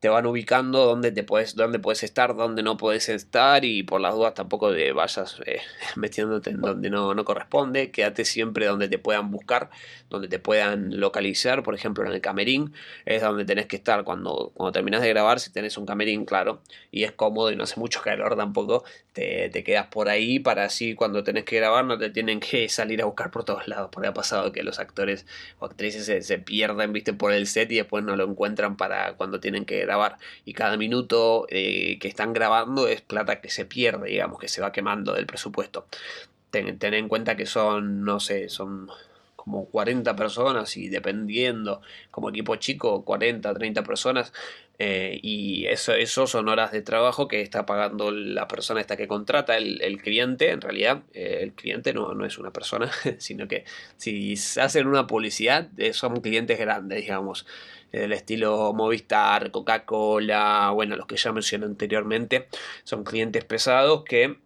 te 0.00 0.08
van 0.08 0.24
ubicando 0.24 0.86
dónde 0.86 1.12
te 1.12 1.22
puedes, 1.24 1.54
dónde 1.54 1.78
puedes 1.78 2.02
estar, 2.02 2.34
dónde 2.34 2.62
no 2.62 2.78
puedes 2.78 3.10
estar 3.10 3.66
y 3.66 3.82
por 3.82 4.00
las 4.00 4.14
dudas 4.14 4.32
tampoco 4.32 4.72
te 4.72 4.92
vayas 4.92 5.40
eh, 5.44 5.60
metiéndote 5.96 6.50
en 6.50 6.62
donde 6.62 6.88
no, 6.88 7.12
no, 7.14 7.24
corresponde, 7.26 7.90
quédate 7.90 8.24
siempre 8.24 8.64
donde 8.64 8.88
te 8.88 8.98
puedan 8.98 9.30
buscar, 9.30 9.68
donde 10.08 10.26
te 10.28 10.38
puedan 10.38 10.98
localizar, 10.98 11.62
por 11.62 11.74
ejemplo 11.74 12.06
en 12.06 12.12
el 12.12 12.22
camerín 12.22 12.72
es 13.04 13.20
donde 13.20 13.44
tenés 13.44 13.66
que 13.66 13.76
estar 13.76 14.02
cuando, 14.04 14.52
cuando 14.54 14.72
terminas 14.72 15.02
de 15.02 15.10
grabar, 15.10 15.38
si 15.38 15.52
tenés 15.52 15.76
un 15.76 15.84
camerín 15.84 16.24
claro 16.24 16.62
y 16.90 17.04
es 17.04 17.12
cómodo 17.12 17.50
y 17.52 17.56
no 17.56 17.64
hace 17.64 17.78
mucho 17.78 18.00
calor 18.00 18.36
tampoco, 18.36 18.84
te, 19.12 19.50
te 19.50 19.62
quedas 19.62 19.88
por 19.88 20.08
ahí 20.08 20.38
para 20.38 20.64
así 20.64 20.94
cuando 20.94 21.24
tenés 21.24 21.44
que 21.44 21.56
grabar 21.56 21.84
no 21.84 21.98
te 21.98 22.08
tienen 22.08 22.40
que 22.40 22.70
salir 22.70 23.02
a 23.02 23.04
buscar 23.04 23.30
por 23.30 23.44
todos 23.44 23.68
lados, 23.68 23.90
porque 23.92 24.08
ha 24.08 24.14
pasado 24.14 24.50
que 24.50 24.62
los 24.62 24.78
actores 24.78 25.26
o 25.58 25.66
actrices 25.66 26.06
se, 26.06 26.22
se 26.22 26.38
pierden, 26.38 26.94
viste, 26.94 27.12
por 27.12 27.32
el 27.32 27.46
set 27.46 27.70
y 27.70 27.76
después 27.76 28.02
no 28.02 28.16
lo 28.16 28.24
encuentran 28.24 28.78
para 28.78 29.12
cuando 29.14 29.40
tienen 29.40 29.66
que 29.66 29.80
grabar 29.80 29.89
y 30.44 30.52
cada 30.52 30.76
minuto 30.76 31.46
eh, 31.48 31.98
que 31.98 32.08
están 32.08 32.32
grabando 32.32 32.88
es 32.88 33.00
plata 33.02 33.40
que 33.40 33.50
se 33.50 33.64
pierde, 33.64 34.10
digamos, 34.10 34.38
que 34.38 34.48
se 34.48 34.60
va 34.60 34.72
quemando 34.72 35.14
del 35.14 35.26
presupuesto. 35.26 35.86
Ten, 36.50 36.78
en 36.82 37.08
cuenta 37.08 37.36
que 37.36 37.46
son, 37.46 38.04
no 38.04 38.18
sé, 38.18 38.48
son 38.48 38.88
como 39.36 39.66
40 39.66 40.16
personas 40.16 40.76
y 40.76 40.88
dependiendo 40.88 41.80
como 42.10 42.28
equipo 42.28 42.56
chico 42.56 43.04
40 43.04 43.54
30 43.54 43.82
personas 43.84 44.34
eh, 44.78 45.18
y 45.22 45.64
eso, 45.66 45.94
eso 45.94 46.26
son 46.26 46.48
horas 46.48 46.72
de 46.72 46.82
trabajo 46.82 47.26
que 47.26 47.40
está 47.40 47.64
pagando 47.64 48.10
la 48.10 48.46
persona 48.48 48.80
esta 48.80 48.98
que 48.98 49.08
contrata 49.08 49.56
el, 49.56 49.98
cliente 50.02 50.50
en 50.50 50.60
realidad 50.60 51.04
eh, 51.14 51.38
el 51.40 51.54
cliente 51.54 51.94
no, 51.94 52.12
no, 52.12 52.26
es 52.26 52.36
una 52.36 52.52
persona 52.52 52.90
sino 53.18 53.48
que 53.48 53.64
si 53.96 54.34
hacen 54.60 54.86
una 54.86 55.06
publicidad 55.06 55.68
son 55.92 56.20
clientes 56.20 56.58
grandes 56.58 57.00
digamos 57.00 57.46
del 57.92 58.12
estilo 58.12 58.72
Movistar, 58.72 59.50
Coca-Cola, 59.50 60.70
bueno, 60.74 60.96
los 60.96 61.06
que 61.06 61.16
ya 61.16 61.32
mencioné 61.32 61.66
anteriormente, 61.66 62.48
son 62.84 63.04
clientes 63.04 63.44
pesados 63.44 64.04
que 64.04 64.38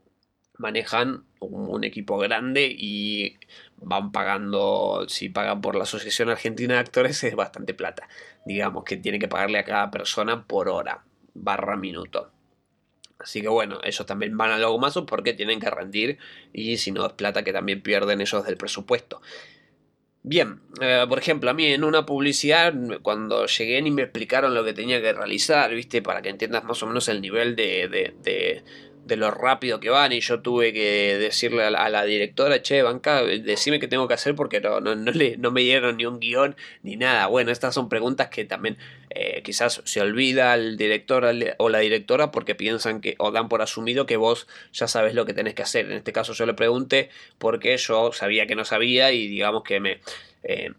manejan 0.58 1.24
un, 1.40 1.84
equipo 1.84 2.16
grande 2.18 2.74
y 2.76 3.36
van 3.76 4.12
pagando, 4.12 5.04
si 5.08 5.28
pagan 5.28 5.60
por 5.60 5.76
la 5.76 5.82
Asociación 5.82 6.30
Argentina 6.30 6.74
de 6.74 6.80
Actores 6.80 7.22
es 7.24 7.34
bastante 7.34 7.74
plata, 7.74 8.08
digamos 8.46 8.84
que 8.84 8.96
tiene 8.96 9.18
que 9.18 9.28
pagarle 9.28 9.58
a 9.58 9.64
cada 9.64 9.90
persona 9.90 10.46
por 10.46 10.68
hora, 10.68 11.04
barra 11.34 11.76
minuto. 11.76 12.30
Así 13.18 13.40
que 13.40 13.48
bueno, 13.48 13.78
ellos 13.84 14.06
también 14.06 14.36
van 14.36 14.50
a 14.50 14.58
lo 14.58 14.76
más 14.78 14.94
porque 15.06 15.32
tienen 15.32 15.60
que 15.60 15.70
rendir 15.70 16.18
y 16.52 16.76
si 16.76 16.92
no 16.92 17.06
es 17.06 17.12
plata 17.12 17.42
que 17.42 17.52
también 17.52 17.82
pierden 17.82 18.20
ellos 18.20 18.44
del 18.44 18.56
presupuesto. 18.56 19.22
Bien, 20.26 20.62
eh, 20.80 21.04
por 21.06 21.18
ejemplo, 21.18 21.50
a 21.50 21.52
mí 21.52 21.66
en 21.66 21.84
una 21.84 22.06
publicidad, 22.06 22.72
cuando 23.02 23.44
llegué 23.44 23.82
ni 23.82 23.90
me 23.90 24.04
explicaron 24.04 24.54
lo 24.54 24.64
que 24.64 24.72
tenía 24.72 24.98
que 25.02 25.12
realizar, 25.12 25.70
¿viste? 25.74 26.00
Para 26.00 26.22
que 26.22 26.30
entiendas 26.30 26.64
más 26.64 26.82
o 26.82 26.86
menos 26.86 27.08
el 27.08 27.20
nivel 27.20 27.54
de, 27.54 28.64
lo 29.08 29.30
rápido 29.30 29.80
que 29.80 29.90
van. 29.90 30.12
Y 30.12 30.20
yo 30.20 30.40
tuve 30.40 30.72
que 30.72 31.16
decirle 31.18 31.64
a 31.64 31.70
la, 31.70 32.04
directora, 32.04 32.62
che, 32.62 32.82
banca, 32.82 33.22
decime 33.22 33.80
qué 33.80 33.88
tengo 33.88 34.08
que 34.08 34.14
hacer 34.14 34.34
porque 34.34 34.60
no, 34.60 34.80
no, 34.80 34.94
no, 34.94 35.10
le, 35.12 35.36
no 35.36 35.50
me 35.50 35.62
dieron 35.62 35.96
ni 35.96 36.06
un 36.06 36.20
guion 36.20 36.56
ni 36.82 36.96
nada. 36.96 37.26
Bueno, 37.26 37.50
estas 37.50 37.74
son 37.74 37.88
preguntas 37.88 38.28
que 38.28 38.44
también 38.44 38.78
eh, 39.10 39.42
quizás 39.42 39.82
se 39.84 40.00
olvida 40.00 40.54
el 40.54 40.76
director 40.76 41.24
o 41.58 41.68
la 41.68 41.78
directora 41.78 42.30
porque 42.30 42.54
piensan 42.54 43.00
que 43.00 43.14
o 43.18 43.30
dan 43.30 43.48
por 43.48 43.62
asumido 43.62 44.06
que 44.06 44.16
vos 44.16 44.46
ya 44.72 44.88
sabes 44.88 45.14
lo 45.14 45.26
que 45.26 45.34
tenés 45.34 45.54
que 45.54 45.62
hacer. 45.62 45.86
En 45.86 45.92
este 45.92 46.12
caso 46.12 46.32
yo 46.32 46.46
le 46.46 46.54
pregunté 46.54 47.10
porque 47.38 47.76
yo 47.76 48.12
sabía 48.12 48.46
que 48.46 48.54
no 48.54 48.64
sabía 48.64 49.12
y 49.12 49.28
digamos 49.28 49.62
que 49.62 49.80
me... 49.80 50.00
Eh, 50.42 50.72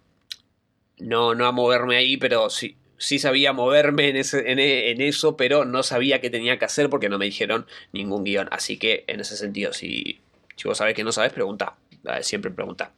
no, 0.97 1.35
no 1.35 1.45
a 1.45 1.51
moverme 1.51 1.97
ahí, 1.97 2.17
pero 2.17 2.49
sí, 2.49 2.77
sí 2.97 3.19
sabía 3.19 3.53
moverme 3.53 4.09
en, 4.09 4.17
ese, 4.17 4.51
en, 4.51 5.01
eso, 5.01 5.37
pero 5.37 5.65
no 5.65 5.83
sabía 5.83 6.21
qué 6.21 6.29
tenía 6.29 6.57
que 6.57 6.65
hacer 6.65 6.89
porque 6.89 7.09
no 7.09 7.17
me 7.17 7.25
dijeron 7.25 7.65
ningún 7.91 8.23
guion. 8.23 8.47
Así 8.51 8.77
que 8.77 9.03
en 9.07 9.19
ese 9.19 9.37
sentido, 9.37 9.73
si, 9.73 10.21
si 10.55 10.67
vos 10.67 10.77
sabés 10.77 10.95
que 10.95 11.03
no 11.03 11.11
sabes, 11.11 11.33
pregunta. 11.33 11.75
Siempre 12.21 12.51
pregunta. 12.51 12.91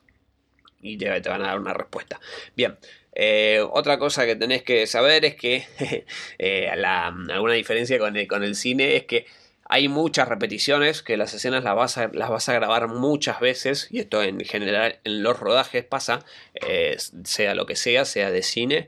Y 0.81 0.97
te, 0.97 1.21
te 1.21 1.29
van 1.29 1.41
a 1.41 1.47
dar 1.47 1.59
una 1.59 1.73
respuesta. 1.73 2.19
Bien, 2.55 2.77
eh, 3.19 3.65
otra 3.71 3.97
cosa 3.97 4.27
que 4.27 4.35
tenés 4.35 4.61
que 4.61 4.85
saber 4.85 5.25
es 5.25 5.35
que 5.35 5.65
eh, 6.37 6.69
alguna 6.69 7.53
diferencia 7.53 7.97
con 7.97 8.15
el, 8.15 8.27
con 8.27 8.43
el, 8.43 8.55
cine 8.55 8.95
es 8.95 9.05
que 9.05 9.25
hay 9.65 9.87
muchas 9.87 10.27
repeticiones, 10.27 11.01
que 11.01 11.17
las 11.17 11.33
escenas 11.33 11.63
las 11.63 11.75
vas 11.75 11.97
a, 11.97 12.09
las 12.13 12.29
vas 12.29 12.47
a 12.47 12.53
grabar 12.53 12.87
muchas 12.87 13.39
veces, 13.39 13.87
y 13.89 13.99
esto 13.99 14.21
en 14.21 14.39
general 14.41 14.99
en 15.03 15.23
los 15.23 15.39
rodajes 15.39 15.83
pasa, 15.83 16.23
eh, 16.53 16.95
sea 17.23 17.55
lo 17.55 17.65
que 17.65 17.75
sea, 17.75 18.05
sea 18.05 18.29
de 18.29 18.43
cine 18.43 18.87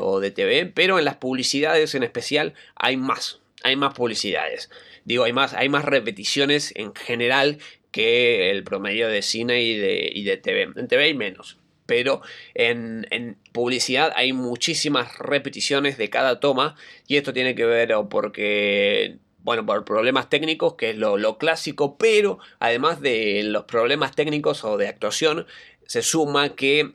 o 0.00 0.20
de 0.20 0.30
TV, 0.30 0.66
pero 0.66 0.98
en 0.98 1.04
las 1.04 1.16
publicidades 1.16 1.94
en 1.94 2.02
especial 2.02 2.54
hay 2.76 2.96
más, 2.96 3.40
hay 3.62 3.76
más 3.76 3.94
publicidades. 3.94 4.70
Digo, 5.04 5.24
hay 5.24 5.32
más, 5.32 5.54
hay 5.54 5.68
más 5.68 5.84
repeticiones 5.84 6.72
en 6.76 6.94
general 6.94 7.58
que 7.90 8.50
el 8.50 8.62
promedio 8.62 9.08
de 9.08 9.22
cine 9.22 9.62
y 9.62 9.76
de, 9.76 10.10
y 10.12 10.24
de 10.24 10.36
TV. 10.36 10.68
En 10.76 10.88
TV 10.88 11.04
hay 11.04 11.14
menos, 11.14 11.58
pero 11.86 12.22
en, 12.54 13.36
publicidad 13.52 14.12
hay 14.14 14.32
muchísimas 14.32 15.18
repeticiones 15.18 15.98
de 15.98 16.08
cada 16.08 16.38
toma 16.38 16.76
y 17.08 17.16
esto 17.16 17.32
tiene 17.32 17.56
que 17.56 17.64
ver 17.64 17.92
porque 18.08 19.18
bueno, 19.42 19.66
por 19.66 19.84
problemas 19.84 20.28
técnicos, 20.28 20.74
que 20.74 20.90
es 20.90 20.96
lo, 20.96 21.38
clásico, 21.38 21.96
pero 21.96 22.38
además 22.60 23.00
de 23.00 23.42
los 23.42 23.64
problemas 23.64 24.14
técnicos 24.14 24.62
o 24.64 24.76
de 24.76 24.86
actuación, 24.86 25.46
se 25.86 26.02
suma 26.02 26.54
que 26.54 26.92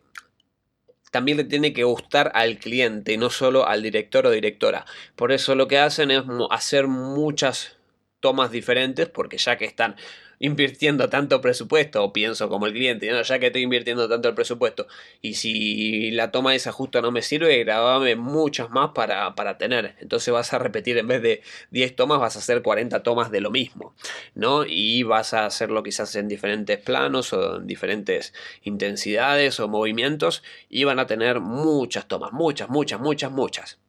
también 1.16 1.38
le 1.38 1.46
tiene 1.46 1.72
que 1.72 1.86
gustar 1.86 2.30
al 2.36 2.58
cliente, 2.58 3.16
no 3.16 3.30
solo 3.30 3.66
al 3.66 3.82
director 3.82 4.28
o 4.28 4.32
directora. 4.32 4.84
Por 5.16 5.32
eso 5.32 5.56
lo 5.56 5.70
que 5.70 5.80
hacen 5.80 6.12
es 6.12 6.24
hacer 6.52 6.88
muchas 6.88 7.78
tomas 8.20 8.52
diferentes, 8.52 9.08
porque 9.08 9.38
ya 9.38 9.58
que 9.58 9.64
están 9.64 9.96
invirtiendo 10.40 11.10
tanto 11.10 11.42
presupuesto, 11.42 12.04
o 12.04 12.14
pienso 12.14 12.50
como 12.50 12.68
el 12.68 12.74
cliente, 12.74 13.10
ya 13.24 13.40
que 13.40 13.48
estoy 13.48 13.62
invirtiendo 13.64 14.08
tanto 14.10 14.30
el 14.30 14.36
presupuesto, 14.36 14.88
y 15.22 15.36
si 15.36 16.12
la 16.12 16.32
toma 16.32 16.52
de 16.52 16.58
ese 16.58 16.70
ajuste 16.70 17.02
no 17.02 17.12
me 17.12 17.22
sirve, 17.22 17.64
grabame 17.64 18.16
muchas 18.16 18.70
más 18.70 18.92
para, 18.92 19.36
para 19.36 19.58
tener. 19.58 19.96
Entonces 20.00 20.34
vas 20.34 20.54
a 20.54 20.60
repetir 20.60 20.98
en 20.98 21.08
vez 21.08 21.22
de 21.22 21.42
10 21.72 21.96
tomas, 21.96 22.20
vas 22.20 22.36
a 22.36 22.40
hacer 22.40 22.62
40 22.62 23.04
tomas 23.04 23.32
de 23.32 23.42
lo 23.42 23.52
mismo, 23.52 23.96
¿no? 24.34 24.66
Y 24.66 25.04
vas 25.04 25.34
a 25.34 25.46
hacerlo 25.46 25.84
quizás 25.84 26.16
en 26.16 26.28
diferentes 26.28 26.80
planos 26.80 27.34
o 27.34 27.58
en 27.58 27.68
diferentes 27.68 28.34
intensidades 28.64 29.60
o 29.60 29.68
movimientos, 29.68 30.44
y 30.70 30.84
van 30.84 31.00
a 31.00 31.08
tener 31.08 31.40
muchas 31.40 32.08
tomas, 32.08 32.32
muchas, 32.34 32.70
muchas, 32.70 33.00
muchas, 33.00 33.32
muchas. 33.32 33.85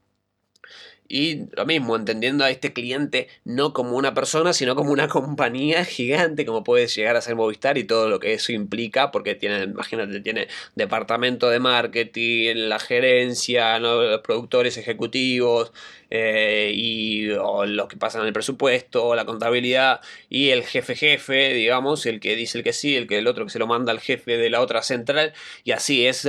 Y 1.08 1.46
lo 1.52 1.66
mismo, 1.66 1.96
entendiendo 1.96 2.44
a 2.44 2.50
este 2.50 2.72
cliente 2.72 3.28
no 3.44 3.72
como 3.72 3.96
una 3.96 4.14
persona, 4.14 4.52
sino 4.52 4.74
como 4.74 4.92
una 4.92 5.08
compañía 5.16 5.84
gigante, 5.84 6.46
como 6.46 6.64
puede 6.64 6.86
llegar 6.88 7.16
a 7.16 7.20
ser 7.20 7.36
Movistar 7.36 7.78
y 7.78 7.84
todo 7.84 8.08
lo 8.08 8.20
que 8.20 8.34
eso 8.34 8.52
implica, 8.52 9.10
porque 9.10 9.34
tiene, 9.34 9.64
imagínate, 9.64 10.20
tiene 10.20 10.48
departamento 10.74 11.50
de 11.50 11.60
marketing, 11.60 12.68
la 12.68 12.78
gerencia, 12.78 13.78
los 13.78 14.20
productores 14.20 14.76
ejecutivos, 14.76 15.72
eh, 16.08 16.70
y 16.72 17.22
los 17.26 17.88
que 17.88 17.96
pasan 17.96 18.24
el 18.26 18.32
presupuesto, 18.32 19.16
la 19.16 19.24
contabilidad 19.24 20.00
y 20.28 20.50
el 20.50 20.62
jefe 20.64 20.94
jefe, 20.94 21.52
digamos, 21.52 22.06
el 22.06 22.20
que 22.20 22.36
dice 22.36 22.58
el 22.58 22.64
que 22.64 22.72
sí, 22.72 22.94
el 22.94 23.08
que 23.08 23.18
el 23.18 23.26
otro 23.26 23.44
que 23.44 23.50
se 23.50 23.58
lo 23.58 23.66
manda 23.66 23.90
al 23.90 23.98
jefe 23.98 24.36
de 24.36 24.48
la 24.48 24.60
otra 24.60 24.82
central 24.82 25.32
y 25.64 25.72
así 25.72 26.06
es, 26.06 26.28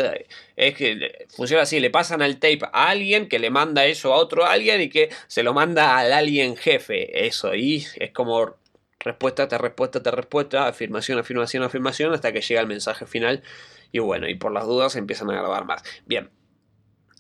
es 0.56 0.76
que 0.76 1.28
funciona 1.30 1.64
así, 1.64 1.80
le 1.80 1.92
pasan 1.92 2.24
al 2.24 2.40
tape 2.40 2.62
a 2.74 2.90
alguien 2.90 3.30
que 3.30 3.38
le 3.38 3.52
manda 3.52 3.86
eso 3.86 4.14
a 4.14 4.18
otro 4.18 4.46
alguien 4.46 4.67
y 4.76 4.90
que 4.90 5.10
se 5.28 5.44
lo 5.44 5.54
manda 5.54 5.98
al 5.98 6.14
alguien 6.14 6.56
jefe, 6.58 7.28
eso 7.28 7.56
y 7.56 7.86
es 7.96 8.12
como 8.12 8.58
respuesta 9.00 9.48
te 9.48 9.58
respuesta 9.58 10.04
te 10.04 10.12
respuesta, 10.12 10.68
afirmación, 10.68 11.20
afirmación, 11.20 11.64
afirmación, 11.64 12.14
hasta 12.14 12.34
que 12.34 12.42
llega 12.42 12.62
el 12.62 12.68
mensaje 12.68 13.06
final. 13.06 13.44
Y 13.92 14.00
bueno, 14.00 14.28
y 14.28 14.36
por 14.36 14.52
las 14.52 14.66
dudas 14.66 14.96
empiezan 14.98 15.30
a 15.30 15.34
grabar 15.34 15.66
más. 15.66 15.82
Bien, 16.06 16.30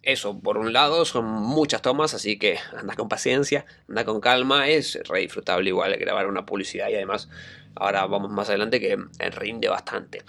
eso, 0.03 0.39
por 0.39 0.57
un 0.57 0.73
lado, 0.73 1.05
son 1.05 1.25
muchas 1.25 1.81
tomas, 1.81 2.13
así 2.13 2.37
que 2.39 2.59
anda 2.77 2.95
con 2.95 3.09
paciencia, 3.09 3.65
anda 3.89 4.05
con 4.05 4.21
calma, 4.21 4.67
es 4.69 4.99
re 5.07 5.21
disfrutable 5.21 5.69
igual 5.69 5.95
grabar 5.97 6.27
una 6.27 6.45
publicidad 6.45 6.89
y 6.89 6.95
además 6.95 7.29
ahora 7.75 8.05
vamos 8.05 8.31
más 8.31 8.49
adelante 8.49 8.79
que 8.79 8.97
rinde 9.31 9.69
bastante. 9.69 10.23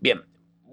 Bien, 0.00 0.24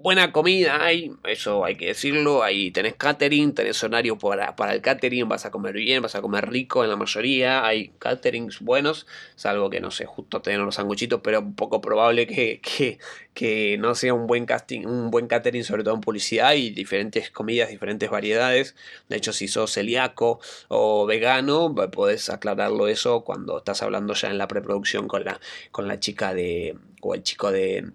buena 0.02 0.32
comida 0.32 0.82
hay, 0.84 1.12
eso 1.24 1.64
hay 1.64 1.76
que 1.76 1.86
decirlo, 1.86 2.42
ahí 2.42 2.70
tenés 2.70 2.94
catering, 2.94 3.54
tenés 3.54 3.82
horario 3.84 4.16
para, 4.18 4.56
para 4.56 4.72
el 4.72 4.80
catering, 4.80 5.28
vas 5.28 5.44
a 5.44 5.50
comer 5.50 5.74
bien, 5.74 6.02
vas 6.02 6.14
a 6.14 6.22
comer 6.22 6.48
rico 6.48 6.84
en 6.84 6.90
la 6.90 6.96
mayoría, 6.96 7.66
hay 7.66 7.92
caterings 7.98 8.60
buenos, 8.60 9.06
salvo 9.36 9.68
que 9.68 9.80
no 9.80 9.90
sé, 9.90 10.06
justo 10.06 10.40
tener 10.40 10.60
los 10.60 10.76
sanguchitos, 10.76 11.20
pero 11.22 11.50
poco 11.54 11.80
probable 11.80 12.26
que, 12.26 12.60
que, 12.60 12.98
que, 13.34 13.76
no 13.78 13.94
sea 13.94 14.14
un 14.14 14.26
buen 14.26 14.46
casting, 14.46 14.86
un 14.86 15.10
buen 15.10 15.26
catering, 15.26 15.64
sobre 15.64 15.84
todo 15.84 15.94
en 15.94 16.00
publicidad, 16.00 16.54
y 16.54 16.70
diferentes 16.70 17.30
comidas, 17.30 17.68
diferentes 17.68 18.08
variedades, 18.10 18.74
de 19.08 19.16
hecho 19.16 19.32
si 19.32 19.48
sos 19.48 19.72
celíaco 19.72 20.40
o 20.68 21.06
vegano, 21.06 21.74
podés 21.74 22.30
aclararlo 22.30 22.88
eso 22.88 23.22
cuando 23.22 23.58
estás 23.58 23.82
hablando 23.82 24.14
ya 24.14 24.30
en 24.30 24.38
la 24.38 24.48
preproducción 24.48 25.08
con 25.08 25.24
la, 25.24 25.40
con 25.70 25.88
la 25.88 26.00
chica 26.00 26.32
de, 26.32 26.76
o 27.02 27.14
el 27.14 27.22
chico 27.22 27.50
de 27.50 27.92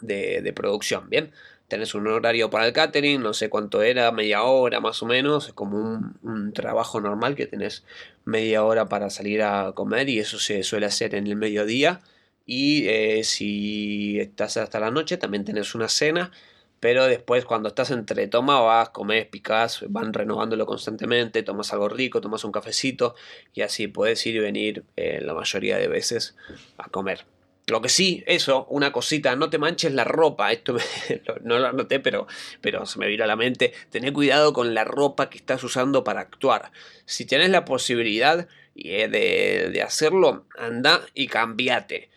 de, 0.00 0.52
producción, 0.54 1.08
¿bien? 1.08 1.32
Tenés 1.68 1.94
un 1.94 2.08
horario 2.08 2.50
para 2.50 2.66
el 2.66 2.72
catering, 2.72 3.22
no 3.22 3.32
sé 3.32 3.48
cuánto 3.48 3.82
era, 3.82 4.10
media 4.10 4.42
hora 4.42 4.80
más 4.80 5.02
o 5.02 5.06
menos, 5.06 5.48
es 5.48 5.52
como 5.52 5.78
un, 6.22 6.52
trabajo 6.52 7.00
normal 7.00 7.36
que 7.36 7.46
tenés 7.46 7.84
media 8.24 8.64
hora 8.64 8.88
para 8.88 9.08
salir 9.10 9.42
a 9.42 9.72
comer 9.72 10.08
y 10.08 10.18
eso 10.18 10.38
se 10.38 10.62
suele 10.64 10.86
hacer 10.86 11.14
en 11.14 11.26
el 11.26 11.36
mediodía. 11.36 12.00
Y 12.44 12.88
eh, 12.88 13.22
si 13.22 14.18
estás 14.18 14.56
hasta 14.56 14.80
la 14.80 14.90
noche 14.90 15.16
también 15.16 15.44
tenés 15.44 15.74
una 15.76 15.88
cena, 15.88 16.32
pero 16.80 17.04
después 17.06 17.44
cuando 17.44 17.68
estás 17.68 17.90
entre 17.90 18.26
toma 18.26 18.60
vas, 18.60 18.88
comes, 18.88 19.26
picás, 19.26 19.84
van 19.88 20.12
renovándolo 20.12 20.66
constantemente, 20.66 21.42
tomas 21.42 21.72
algo 21.72 21.88
rico, 21.88 22.20
tomas 22.20 22.42
un 22.44 22.52
cafecito 22.52 23.14
y 23.54 23.60
así 23.60 23.86
puedes 23.86 24.26
ir 24.26 24.36
y 24.36 24.38
venir 24.40 24.84
eh, 24.96 25.20
la 25.20 25.34
mayoría 25.34 25.76
de 25.76 25.88
veces 25.88 26.36
a 26.78 26.88
comer. 26.88 27.26
Lo 27.70 27.80
que 27.80 27.88
sí, 27.88 28.24
eso, 28.26 28.66
una 28.68 28.92
cosita, 28.92 29.36
no 29.36 29.48
te 29.48 29.58
manches 29.58 29.92
la 29.92 30.04
ropa. 30.04 30.52
Esto 30.52 30.76
no 31.42 31.58
lo 31.58 31.68
anoté, 31.68 32.00
pero, 32.00 32.26
pero 32.60 32.84
se 32.86 32.98
me 32.98 33.06
vino 33.06 33.24
a 33.24 33.26
la 33.28 33.36
mente. 33.36 33.72
Tené 33.90 34.12
cuidado 34.12 34.52
con 34.52 34.74
la 34.74 34.84
ropa 34.84 35.30
que 35.30 35.38
estás 35.38 35.62
usando 35.62 36.04
para 36.04 36.20
actuar. 36.20 36.72
Si 37.04 37.24
tienes 37.26 37.50
la 37.50 37.64
posibilidad 37.64 38.48
eh, 38.74 39.08
de, 39.08 39.70
de 39.70 39.82
hacerlo, 39.82 40.46
anda 40.58 41.00
y 41.14 41.28
cambiate. 41.28 42.10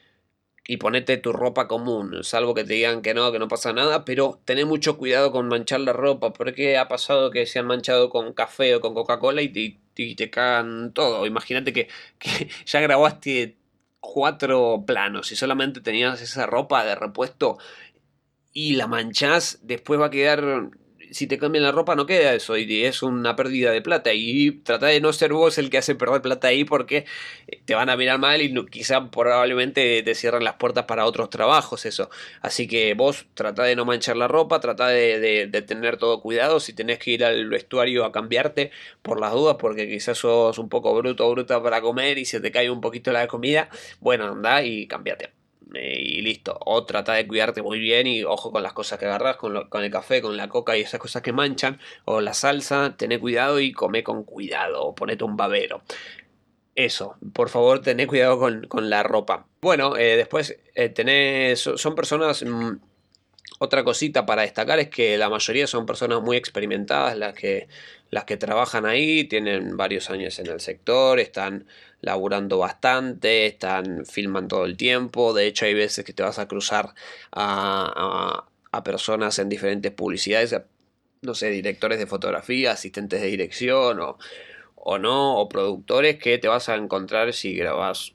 Y 0.65 0.77
ponete 0.77 1.17
tu 1.17 1.33
ropa 1.33 1.67
común, 1.67 2.23
salvo 2.23 2.53
que 2.53 2.63
te 2.63 2.73
digan 2.75 3.01
que 3.01 3.13
no, 3.13 3.33
que 3.33 3.39
no 3.39 3.49
pasa 3.49 3.73
nada, 3.73 4.05
pero 4.05 4.39
tené 4.45 4.63
mucho 4.63 4.97
cuidado 4.97 5.33
con 5.33 5.49
manchar 5.49 5.81
la 5.81 5.91
ropa, 5.91 6.31
porque 6.31 6.77
ha 6.77 6.87
pasado 6.87 7.31
que 7.31 7.45
se 7.45 7.59
han 7.59 7.67
manchado 7.67 8.09
con 8.09 8.31
café 8.31 8.73
o 8.75 8.79
con 8.79 8.93
Coca-Cola 8.93 9.41
y 9.41 9.49
te, 9.49 10.15
te 10.15 10.29
cagan 10.29 10.93
todo. 10.93 11.25
Imagínate 11.25 11.73
que, 11.73 11.89
que 12.17 12.49
ya 12.65 12.79
grabaste 12.79 13.57
cuatro 14.03 14.83
planos 14.85 15.31
y 15.31 15.37
solamente 15.37 15.79
tenías 15.79 16.21
esa 16.21 16.45
ropa 16.45 16.83
de 16.83 16.93
repuesto 16.93 17.57
y 18.51 18.73
la 18.75 18.85
manchás, 18.85 19.59
después 19.63 19.97
va 19.97 20.07
a 20.07 20.11
quedar 20.11 20.71
si 21.13 21.27
te 21.27 21.37
cambian 21.37 21.63
la 21.63 21.71
ropa 21.71 21.95
no 21.95 22.05
queda 22.05 22.33
eso 22.33 22.57
y 22.57 22.83
es 22.85 23.03
una 23.03 23.35
pérdida 23.35 23.71
de 23.71 23.81
plata. 23.81 24.13
Y 24.13 24.51
trata 24.63 24.87
de 24.87 25.01
no 25.01 25.13
ser 25.13 25.33
vos 25.33 25.57
el 25.57 25.69
que 25.69 25.77
hace 25.77 25.95
perder 25.95 26.21
plata 26.21 26.47
ahí 26.47 26.63
porque 26.63 27.05
eh, 27.47 27.61
te 27.65 27.75
van 27.75 27.89
a 27.89 27.97
mirar 27.97 28.19
mal 28.19 28.41
y 28.41 28.53
quizá 28.65 29.09
probablemente 29.09 30.01
te 30.03 30.15
cierran 30.15 30.43
las 30.43 30.55
puertas 30.55 30.85
para 30.85 31.05
otros 31.05 31.29
trabajos 31.29 31.85
eso. 31.85 32.09
Así 32.41 32.67
que 32.67 32.93
vos 32.93 33.25
trata 33.33 33.63
de 33.63 33.75
no 33.75 33.85
manchar 33.85 34.17
la 34.17 34.27
ropa 34.27 34.59
trata 34.59 34.87
de, 34.87 35.47
tener 35.67 35.97
todo 35.97 36.21
cuidado. 36.21 36.59
Si 36.59 36.73
tenés 36.73 36.99
que 36.99 37.11
ir 37.11 37.25
al 37.25 37.49
vestuario 37.49 38.05
a 38.05 38.11
cambiarte 38.11 38.71
por 39.01 39.19
las 39.19 39.33
dudas 39.33 39.57
porque 39.59 39.87
quizás 39.87 40.17
sos 40.17 40.57
un 40.57 40.69
poco 40.69 40.93
bruto 40.95 41.27
o 41.27 41.31
bruta 41.31 41.61
para 41.61 41.81
comer 41.81 42.17
y 42.17 42.25
se 42.25 42.39
te 42.39 42.51
cae 42.51 42.69
un 42.69 42.81
poquito 42.81 43.11
la 43.11 43.27
comida 43.27 43.69
bueno 43.99 44.25
anda 44.27 44.63
y 44.63 44.87
cambiate 44.87 45.42
y 45.73 46.21
listo. 46.21 46.57
O 46.65 46.85
trata 46.85 47.13
de 47.13 47.27
cuidarte 47.27 47.61
muy 47.61 47.79
bien 47.79 48.07
y 48.07 48.23
ojo 48.23 48.51
con 48.51 48.63
las 48.63 48.73
cosas 48.73 48.99
que 48.99 49.05
agarras, 49.05 49.37
con, 49.37 49.55
el 49.55 49.91
café, 49.91 50.21
con 50.21 50.37
la 50.37 50.49
coca 50.49 50.77
y 50.77 50.81
esas 50.81 50.99
cosas 50.99 51.21
que 51.21 51.33
manchan, 51.33 51.79
o 52.05 52.21
la 52.21 52.33
salsa, 52.33 52.95
tené 52.97 53.19
cuidado 53.19 53.59
y 53.59 53.71
come 53.71 54.03
con 54.03 54.23
cuidado, 54.23 54.83
o 54.83 54.95
ponete 54.95 55.23
un 55.23 55.37
babero. 55.37 55.81
Eso, 56.75 57.17
por 57.33 57.49
favor, 57.49 57.81
tené 57.81 58.07
cuidado 58.07 58.39
con, 58.39 58.89
la 58.89 59.03
ropa. 59.03 59.47
Bueno, 59.61 59.95
eh, 59.95 60.17
después 60.17 60.57
eh, 60.75 60.89
tenés, 60.89 61.59
son 61.59 61.95
personas... 61.95 62.43
Mm, 62.43 62.77
otra 63.63 63.83
cosita 63.85 64.25
para 64.25 64.41
destacar 64.41 64.79
es 64.79 64.89
que 64.89 65.17
la 65.17 65.29
mayoría 65.29 65.67
son 65.67 65.85
personas 65.85 66.21
muy 66.21 66.35
experimentadas 66.35 67.17
las 67.17 67.33
que, 67.33 67.69
las 68.09 68.25
que 68.25 68.35
trabajan 68.35 68.85
ahí, 68.85 69.23
tienen 69.23 69.77
varios 69.77 70.09
años 70.09 70.37
en 70.39 70.47
el 70.47 70.59
sector, 70.59 71.19
están 71.19 71.65
laburando 72.01 72.57
bastante, 72.57 73.45
están 73.45 74.05
filman 74.05 74.49
todo 74.49 74.65
el 74.65 74.75
tiempo, 74.75 75.33
de 75.33 75.47
hecho 75.47 75.65
hay 75.65 75.73
veces 75.73 76.03
que 76.03 76.11
te 76.11 76.23
vas 76.23 76.39
a 76.39 76.47
cruzar 76.49 76.93
a, 77.31 78.45
a, 78.71 78.83
personas 78.83 79.39
en 79.39 79.47
diferentes 79.47 79.93
publicidades, 79.93 80.55
no 81.21 81.33
sé, 81.33 81.49
directores 81.49 81.99
de 81.99 82.07
fotografía, 82.07 82.71
asistentes 82.73 83.21
de 83.21 83.27
dirección 83.27 84.01
o, 84.01 84.17
o 84.75 84.97
no, 84.97 85.37
o 85.37 85.47
productores 85.47 86.17
que 86.17 86.37
te 86.37 86.49
vas 86.49 86.67
a 86.67 86.75
encontrar 86.75 87.31
si 87.31 87.55
grabas 87.55 88.13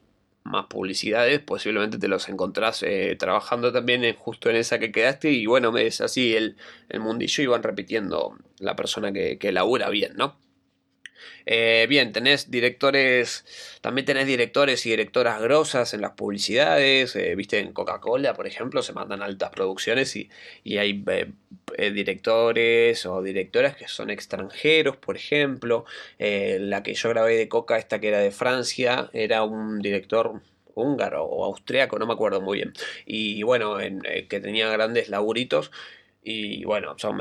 más 0.48 0.66
publicidades, 0.66 1.40
posiblemente 1.40 1.98
te 1.98 2.08
los 2.08 2.28
encontrás 2.28 2.82
eh, 2.82 3.16
trabajando 3.18 3.72
también 3.72 4.14
justo 4.14 4.50
en 4.50 4.56
esa 4.56 4.78
que 4.78 4.92
quedaste 4.92 5.30
y 5.30 5.46
bueno, 5.46 5.76
es 5.76 6.00
así 6.00 6.34
el, 6.34 6.56
el 6.88 7.00
mundillo 7.00 7.42
y 7.42 7.46
van 7.46 7.62
repitiendo 7.62 8.36
la 8.58 8.76
persona 8.76 9.12
que, 9.12 9.38
que 9.38 9.52
labura 9.52 9.90
bien, 9.90 10.14
¿no? 10.16 10.36
Eh, 11.46 11.86
bien, 11.88 12.12
tenés 12.12 12.50
directores, 12.50 13.44
también 13.80 14.04
tenés 14.04 14.26
directores 14.26 14.84
y 14.86 14.90
directoras 14.90 15.40
grosas 15.40 15.94
en 15.94 16.00
las 16.00 16.12
publicidades, 16.12 17.16
eh, 17.16 17.34
viste, 17.34 17.58
en 17.58 17.72
Coca-Cola, 17.72 18.34
por 18.34 18.46
ejemplo, 18.46 18.82
se 18.82 18.92
mandan 18.92 19.22
altas 19.22 19.50
producciones 19.50 20.14
y, 20.16 20.30
y 20.64 20.78
hay 20.78 21.04
eh, 21.76 21.90
directores 21.90 23.06
o 23.06 23.22
directoras 23.22 23.76
que 23.76 23.88
son 23.88 24.10
extranjeros, 24.10 24.96
por 24.96 25.16
ejemplo, 25.16 25.84
la 26.18 26.82
que 26.82 26.94
yo 26.94 27.08
grabé 27.10 27.36
de 27.36 27.48
Coca, 27.48 27.78
esta 27.78 28.00
que 28.00 28.08
era 28.08 28.18
de 28.18 28.30
Francia, 28.30 29.10
era 29.12 29.42
un 29.44 29.80
director 29.80 30.40
húngaro 30.74 31.24
o 31.24 31.44
austriaco, 31.44 31.98
no 31.98 32.06
me 32.06 32.12
acuerdo 32.12 32.40
muy 32.40 32.58
bien, 32.58 32.72
y 33.06 33.42
bueno, 33.42 33.80
en, 33.80 34.00
que 34.28 34.40
tenía 34.40 34.70
grandes 34.70 35.08
laburitos 35.08 35.70
y 36.22 36.64
bueno, 36.64 36.94
son 36.98 37.18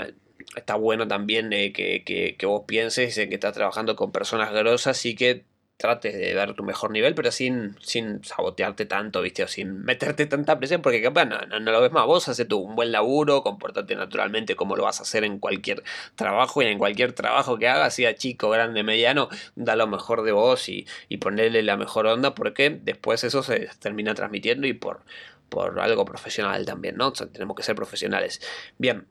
está 0.55 0.75
bueno 0.75 1.07
también 1.07 1.51
eh, 1.53 1.73
que, 1.73 2.03
que, 2.03 2.45
vos 2.45 2.63
pienses 2.67 3.17
en 3.17 3.29
que 3.29 3.35
estás 3.35 3.53
trabajando 3.53 3.95
con 3.95 4.11
personas 4.11 4.51
grosas 4.51 5.05
y 5.05 5.15
que 5.15 5.45
trates 5.77 6.15
de 6.15 6.33
dar 6.33 6.55
tu 6.55 6.63
mejor 6.63 6.89
nivel, 6.91 7.13
pero 7.13 7.31
sin, 7.31 7.75
sin 7.81 8.23
sabotearte 8.23 8.85
tanto, 8.87 9.21
¿viste? 9.21 9.43
O 9.43 9.47
sin 9.47 9.83
meterte 9.83 10.25
tanta 10.25 10.57
presión, 10.57 10.81
porque 10.81 11.03
capaz 11.03 11.25
no, 11.25 11.39
no, 11.59 11.71
lo 11.71 11.81
ves 11.81 11.91
más. 11.91 12.05
Vos 12.07 12.27
haces 12.27 12.47
tu 12.47 12.57
un 12.57 12.75
buen 12.75 12.91
laburo, 12.91 13.43
comportate 13.43 13.95
naturalmente 13.95 14.55
como 14.55 14.75
lo 14.75 14.83
vas 14.83 14.99
a 14.99 15.03
hacer 15.03 15.23
en 15.23 15.37
cualquier 15.39 15.83
trabajo 16.15 16.63
y 16.63 16.65
en 16.65 16.79
cualquier 16.79 17.13
trabajo 17.13 17.57
que 17.59 17.67
hagas, 17.67 17.93
sea 17.93 18.15
chico, 18.15 18.49
grande, 18.49 18.83
mediano, 18.83 19.29
da 19.55 19.75
lo 19.75 19.85
mejor 19.87 20.23
de 20.23 20.31
vos 20.31 20.67
y, 20.67 20.87
y 21.09 21.17
ponerle 21.17 21.61
la 21.61 21.77
mejor 21.77 22.07
onda, 22.07 22.33
porque 22.33 22.71
después 22.71 23.23
eso 23.23 23.43
se 23.43 23.69
termina 23.79 24.15
transmitiendo 24.15 24.65
y 24.65 24.73
por, 24.73 25.03
por 25.49 25.79
algo 25.79 26.05
profesional 26.05 26.65
también, 26.65 26.97
¿no? 26.97 27.13
tenemos 27.13 27.55
que 27.55 27.63
ser 27.63 27.75
profesionales. 27.75 28.41
Bien, 28.77 29.07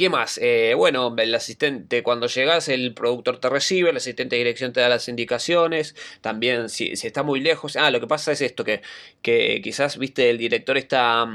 ¿Qué 0.00 0.08
más? 0.08 0.38
Eh, 0.38 0.72
bueno, 0.74 1.14
el 1.18 1.34
asistente, 1.34 2.02
cuando 2.02 2.26
llegas, 2.26 2.70
el 2.70 2.94
productor 2.94 3.38
te 3.38 3.50
recibe, 3.50 3.90
el 3.90 3.98
asistente 3.98 4.34
de 4.34 4.38
dirección 4.38 4.72
te 4.72 4.80
da 4.80 4.88
las 4.88 5.08
indicaciones. 5.08 5.94
También, 6.22 6.70
si, 6.70 6.92
está 6.92 7.22
muy 7.22 7.38
lejos. 7.38 7.76
Ah, 7.76 7.90
lo 7.90 8.00
que 8.00 8.06
pasa 8.06 8.32
es 8.32 8.40
esto: 8.40 8.64
que, 8.64 8.80
que 9.20 9.60
quizás, 9.62 9.98
viste, 9.98 10.30
el 10.30 10.38
director 10.38 10.78
está. 10.78 11.26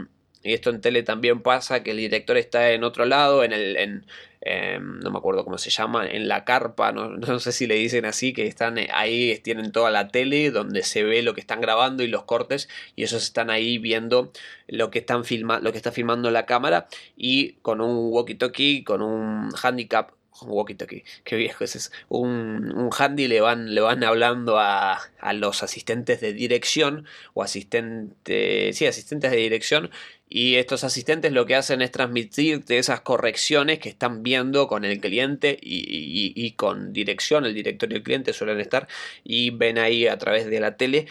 Y 0.41 0.53
esto 0.53 0.71
en 0.71 0.81
tele 0.81 1.03
también 1.03 1.43
pasa: 1.43 1.83
que 1.83 1.91
el 1.91 1.97
director 1.97 2.37
está 2.37 2.71
en 2.71 2.83
otro 2.83 3.05
lado, 3.05 3.43
en 3.43 3.53
el. 3.53 3.77
En, 3.77 4.05
Em, 4.47 4.99
no 4.99 5.09
me 5.09 5.17
acuerdo 5.17 5.43
cómo 5.43 5.57
se 5.57 5.71
llama, 5.71 6.05
en 6.05 6.27
la 6.27 6.45
carpa, 6.45 6.91
no, 6.93 7.39
sé 7.39 7.51
si 7.51 7.65
le 7.65 7.75
dicen 7.75 8.05
así, 8.05 8.31
que 8.31 8.45
están 8.45 8.77
eh, 8.77 8.89
ahí, 8.93 9.39
tienen 9.39 9.71
toda 9.71 9.89
la 9.89 10.09
tele 10.09 10.51
donde 10.51 10.83
se 10.83 11.03
ve 11.03 11.23
lo 11.23 11.33
que 11.33 11.41
están 11.41 11.61
grabando 11.61 12.03
y 12.03 12.07
los 12.07 12.25
cortes, 12.25 12.69
y 12.95 13.03
ellos 13.03 13.23
están 13.23 13.49
ahí 13.49 13.79
viendo 13.79 14.31
lo 14.67 14.91
que, 14.91 14.99
están 14.99 15.25
filma, 15.25 15.59
lo 15.61 15.71
que 15.71 15.77
está 15.77 15.91
filmando 15.91 16.29
la 16.29 16.45
cámara 16.45 16.87
y 17.17 17.53
con 17.63 17.81
un 17.81 18.11
walkie-talkie, 18.11 18.83
con 18.83 19.01
un 19.01 19.49
handicap 19.61 20.11
un 20.41 20.49
walkie-talkie, 20.49 21.03
qué 21.23 21.37
viejo 21.37 21.63
es, 21.63 21.91
un, 22.09 22.71
un 22.75 22.89
handy 22.95 23.27
le 23.27 23.41
van, 23.41 23.73
le 23.73 23.81
van 23.81 24.03
hablando 24.03 24.59
a, 24.59 24.99
a 25.19 25.33
los 25.33 25.63
asistentes 25.63 26.19
de 26.21 26.33
dirección 26.33 27.05
o 27.33 27.41
asistentes, 27.41 28.77
sí, 28.77 28.85
asistentes 28.85 29.31
de 29.31 29.37
dirección 29.37 29.91
y 30.27 30.55
estos 30.55 30.83
asistentes 30.83 31.31
lo 31.31 31.45
que 31.45 31.55
hacen 31.55 31.81
es 31.81 31.91
transmitirte 31.91 32.77
esas 32.77 33.01
correcciones 33.01 33.79
que 33.79 33.89
están 33.89 34.23
viendo 34.23 34.67
con 34.67 34.83
el 34.83 34.99
cliente 34.99 35.57
y, 35.61 36.51
con 36.51 36.93
dirección, 36.93 37.45
el 37.45 37.53
directorio 37.53 37.95
del 37.95 38.03
cliente 38.03 38.33
suelen 38.33 38.59
estar 38.59 38.87
y 39.23 39.51
ven 39.51 39.77
ahí 39.77 40.07
a 40.07 40.17
través 40.17 40.47
de 40.47 40.59
la 40.59 40.77
tele 40.77 41.05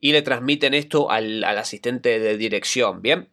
y 0.00 0.12
le 0.12 0.22
transmiten 0.22 0.74
esto 0.74 1.10
al, 1.10 1.44
al 1.44 1.58
asistente 1.58 2.18
de 2.18 2.36
dirección, 2.36 3.02
¿bien? 3.02 3.28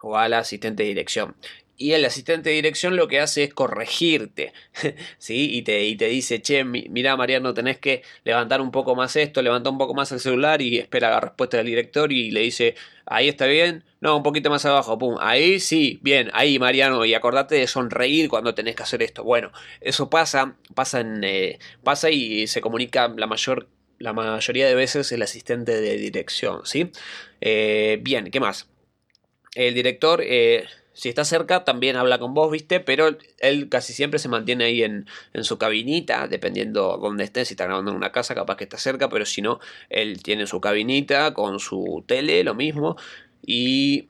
O 0.00 0.16
al 0.16 0.34
asistente 0.34 0.82
de 0.84 0.90
dirección 0.90 1.34
y 1.76 1.92
el 1.92 2.04
asistente 2.04 2.50
de 2.50 2.56
dirección 2.56 2.96
lo 2.96 3.08
que 3.08 3.20
hace 3.20 3.44
es 3.44 3.54
corregirte, 3.54 4.52
¿sí? 5.18 5.56
Y 5.56 5.62
te, 5.62 5.84
y 5.84 5.96
te 5.96 6.06
dice, 6.06 6.40
che, 6.40 6.64
mira 6.64 7.16
Mariano, 7.16 7.54
tenés 7.54 7.78
que 7.78 8.02
levantar 8.24 8.60
un 8.60 8.70
poco 8.70 8.94
más 8.94 9.16
esto, 9.16 9.42
levanta 9.42 9.70
un 9.70 9.78
poco 9.78 9.94
más 9.94 10.12
el 10.12 10.20
celular 10.20 10.62
y 10.62 10.78
espera 10.78 11.10
la 11.10 11.20
respuesta 11.20 11.56
del 11.56 11.66
director 11.66 12.12
y 12.12 12.30
le 12.30 12.40
dice, 12.40 12.74
ahí 13.06 13.28
está 13.28 13.46
bien, 13.46 13.84
no, 14.00 14.16
un 14.16 14.22
poquito 14.22 14.50
más 14.50 14.64
abajo, 14.64 14.98
pum, 14.98 15.16
ahí 15.20 15.60
sí, 15.60 15.98
bien, 16.02 16.30
ahí 16.34 16.58
Mariano, 16.58 17.04
y 17.04 17.14
acordate 17.14 17.56
de 17.56 17.66
sonreír 17.66 18.28
cuando 18.28 18.54
tenés 18.54 18.76
que 18.76 18.82
hacer 18.82 19.02
esto. 19.02 19.24
Bueno, 19.24 19.50
eso 19.80 20.10
pasa, 20.10 20.56
pasa, 20.74 21.00
en, 21.00 21.24
eh, 21.24 21.58
pasa 21.82 22.10
y 22.10 22.46
se 22.46 22.60
comunica 22.60 23.08
la 23.08 23.26
mayor 23.26 23.68
la 23.98 24.12
mayoría 24.12 24.66
de 24.66 24.74
veces 24.74 25.12
el 25.12 25.22
asistente 25.22 25.80
de 25.80 25.96
dirección, 25.96 26.62
¿sí? 26.64 26.90
Eh, 27.40 27.98
bien, 28.02 28.30
¿qué 28.30 28.40
más? 28.40 28.68
El 29.54 29.74
director 29.74 30.20
eh, 30.22 30.64
si 30.94 31.08
está 31.08 31.24
cerca, 31.24 31.64
también 31.64 31.96
habla 31.96 32.18
con 32.18 32.34
vos, 32.34 32.50
¿viste? 32.50 32.78
Pero 32.78 33.08
él 33.40 33.68
casi 33.68 33.92
siempre 33.92 34.20
se 34.20 34.28
mantiene 34.28 34.64
ahí 34.64 34.82
en, 34.84 35.06
su 35.42 35.58
cabinita, 35.58 36.28
dependiendo 36.28 36.96
dónde 36.98 37.24
esté. 37.24 37.44
Si 37.44 37.54
está 37.54 37.64
grabando 37.64 37.90
en 37.90 37.96
una 37.96 38.12
casa, 38.12 38.34
capaz 38.34 38.56
que 38.56 38.64
está 38.64 38.78
cerca, 38.78 39.08
pero 39.08 39.26
si 39.26 39.42
no, 39.42 39.58
él 39.90 40.22
tiene 40.22 40.46
su 40.46 40.60
cabinita 40.60 41.34
con 41.34 41.58
su 41.58 42.04
tele, 42.06 42.44
lo 42.44 42.54
mismo. 42.54 42.96
Y, 43.44 44.08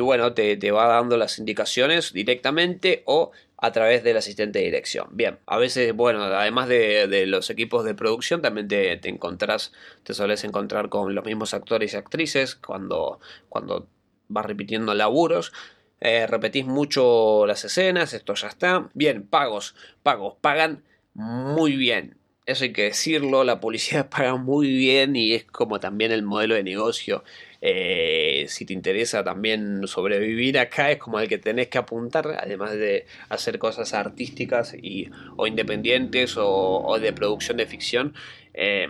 bueno, 0.00 0.32
te, 0.32 0.70
va 0.70 0.86
dando 0.86 1.16
las 1.16 1.38
indicaciones 1.40 2.12
directamente 2.12 3.02
o 3.06 3.32
a 3.58 3.72
través 3.72 4.04
del 4.04 4.16
asistente 4.16 4.60
de 4.60 4.66
dirección. 4.66 5.08
Bien, 5.10 5.38
a 5.46 5.58
veces, 5.58 5.92
bueno, 5.94 6.22
además 6.22 6.68
de, 6.68 7.26
los 7.26 7.50
equipos 7.50 7.84
de 7.84 7.94
producción, 7.94 8.40
también 8.40 8.68
te, 8.68 8.96
te 8.98 9.08
encontrás, 9.08 9.72
te 10.04 10.14
sueles 10.14 10.44
encontrar 10.44 10.88
con 10.90 11.14
los 11.14 11.24
mismos 11.24 11.54
actores 11.54 11.92
y 11.92 11.96
actrices 11.96 12.54
cuando, 12.54 13.18
cuando 13.48 13.88
vas 14.28 14.46
repitiendo 14.46 14.94
laburos. 14.94 15.52
Eh, 16.00 16.26
repetís 16.26 16.66
mucho 16.66 17.44
las 17.46 17.64
escenas, 17.64 18.14
esto 18.14 18.34
ya 18.34 18.48
está. 18.48 18.88
Bien, 18.94 19.26
pagos, 19.26 19.74
pagos, 20.02 20.36
pagan 20.40 20.82
muy 21.14 21.76
bien. 21.76 22.16
Eso 22.46 22.64
hay 22.64 22.72
que 22.72 22.84
decirlo, 22.84 23.44
la 23.44 23.60
publicidad 23.60 24.08
paga 24.10 24.36
muy 24.36 24.68
bien 24.68 25.14
y 25.14 25.34
es 25.34 25.44
como 25.44 25.78
también 25.78 26.10
el 26.10 26.22
modelo 26.22 26.54
de 26.54 26.62
negocio. 26.62 27.22
Eh, 27.60 28.46
si 28.48 28.64
te 28.64 28.72
interesa 28.72 29.22
también 29.22 29.86
sobrevivir 29.86 30.58
acá 30.58 30.90
es 30.90 30.98
como 30.98 31.20
el 31.20 31.28
que 31.28 31.36
tenés 31.36 31.68
que 31.68 31.76
apuntar, 31.76 32.26
además 32.40 32.72
de 32.72 33.06
hacer 33.28 33.58
cosas 33.58 33.92
artísticas 33.92 34.74
y, 34.74 35.10
o 35.36 35.46
independientes 35.46 36.36
o, 36.38 36.98
de 36.98 37.12
producción 37.12 37.58
de 37.58 37.66
ficción. 37.66 38.14
Eh, 38.54 38.88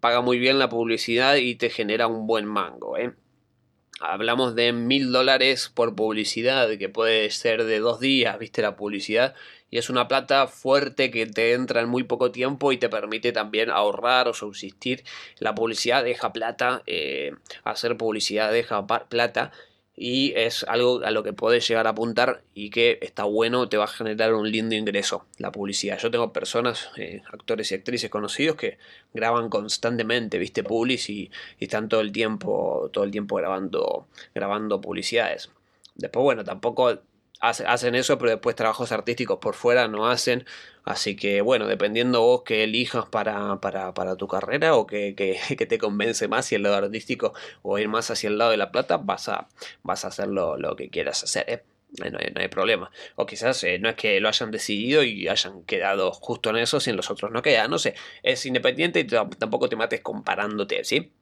paga 0.00 0.22
muy 0.22 0.38
bien 0.38 0.58
la 0.58 0.68
publicidad 0.68 1.36
y 1.36 1.54
te 1.56 1.70
genera 1.70 2.06
un 2.06 2.26
buen 2.26 2.46
mango. 2.46 2.96
Hablamos 4.12 4.54
de 4.54 4.72
mil 4.72 5.12
dólares 5.12 5.70
por 5.74 5.94
publicidad, 5.94 6.68
que 6.78 6.88
puede 6.88 7.30
ser 7.30 7.64
de 7.64 7.80
dos 7.80 8.00
días, 8.00 8.38
viste 8.38 8.62
la 8.62 8.76
publicidad, 8.76 9.34
y 9.70 9.78
es 9.78 9.90
una 9.90 10.06
plata 10.06 10.46
fuerte 10.46 11.10
que 11.10 11.26
te 11.26 11.52
entra 11.52 11.80
en 11.80 11.88
muy 11.88 12.04
poco 12.04 12.30
tiempo 12.30 12.70
y 12.70 12.76
te 12.76 12.88
permite 12.88 13.32
también 13.32 13.70
ahorrar 13.70 14.28
o 14.28 14.34
subsistir. 14.34 15.02
La 15.38 15.54
publicidad 15.54 16.04
deja 16.04 16.32
plata, 16.32 16.82
eh, 16.86 17.32
hacer 17.64 17.96
publicidad 17.96 18.52
deja 18.52 18.86
plata 18.86 19.52
y 19.96 20.32
es 20.34 20.64
algo 20.64 21.02
a 21.04 21.10
lo 21.10 21.22
que 21.22 21.32
puedes 21.32 21.66
llegar 21.68 21.86
a 21.86 21.90
apuntar 21.90 22.42
y 22.52 22.70
que 22.70 22.98
está 23.00 23.24
bueno, 23.24 23.68
te 23.68 23.76
va 23.76 23.84
a 23.84 23.88
generar 23.88 24.34
un 24.34 24.50
lindo 24.50 24.74
ingreso 24.74 25.26
la 25.38 25.52
publicidad. 25.52 25.98
Yo 25.98 26.10
tengo 26.10 26.32
personas, 26.32 26.90
eh, 26.96 27.22
actores 27.32 27.70
y 27.70 27.76
actrices 27.76 28.10
conocidos 28.10 28.56
que 28.56 28.78
graban 29.12 29.48
constantemente, 29.48 30.38
viste, 30.38 30.64
publis 30.64 31.08
y, 31.10 31.30
y, 31.60 31.64
están 31.64 31.88
todo 31.88 32.00
el 32.00 32.10
tiempo, 32.12 32.90
todo 32.92 33.04
el 33.04 33.10
tiempo 33.10 33.36
grabando, 33.36 34.08
grabando 34.34 34.80
publicidades. 34.80 35.50
Después, 35.94 36.24
bueno, 36.24 36.42
tampoco 36.44 36.98
hacen 37.48 37.94
eso, 37.94 38.18
pero 38.18 38.30
después 38.32 38.56
trabajos 38.56 38.92
artísticos 38.92 39.38
por 39.38 39.54
fuera 39.54 39.88
no 39.88 40.08
hacen. 40.08 40.44
Así 40.84 41.16
que 41.16 41.40
bueno, 41.40 41.66
dependiendo 41.66 42.20
vos 42.20 42.42
que 42.42 42.64
elijas 42.64 43.06
para, 43.06 43.60
para, 43.60 43.94
para 43.94 44.16
tu 44.16 44.28
carrera 44.28 44.74
o 44.74 44.86
que, 44.86 45.14
que, 45.14 45.66
te 45.66 45.78
convence 45.78 46.28
más 46.28 46.46
si 46.46 46.56
el 46.56 46.62
lado 46.62 46.76
artístico 46.76 47.32
o 47.62 47.78
ir 47.78 47.88
más 47.88 48.10
hacia 48.10 48.28
el 48.28 48.38
lado 48.38 48.50
de 48.50 48.58
la 48.58 48.70
plata, 48.70 48.98
vas 48.98 49.28
a, 49.28 49.48
vas 49.82 50.04
a 50.04 50.08
hacer 50.08 50.28
lo, 50.28 50.76
que 50.76 50.90
quieras 50.90 51.22
hacer. 51.24 51.44
¿eh? 51.48 51.62
No 51.98 52.18
hay, 52.18 52.30
no 52.32 52.40
hay, 52.40 52.48
problema. 52.48 52.90
O 53.16 53.24
quizás 53.24 53.62
eh, 53.64 53.78
no 53.78 53.88
es 53.88 53.94
que 53.96 54.20
lo 54.20 54.28
hayan 54.28 54.50
decidido 54.50 55.02
y 55.04 55.28
hayan 55.28 55.62
quedado 55.64 56.12
justo 56.12 56.50
en 56.50 56.56
eso, 56.56 56.80
si 56.80 56.90
en 56.90 56.96
los 56.96 57.10
otros 57.10 57.30
no 57.30 57.40
quedan. 57.42 57.70
No 57.70 57.78
sé, 57.78 57.94
es 58.22 58.44
independiente 58.46 59.00
y 59.00 59.04
tampoco 59.04 59.68
te 59.68 59.76
mates 59.76 60.00
comparándote, 60.00 60.84
¿sí? 60.84 61.12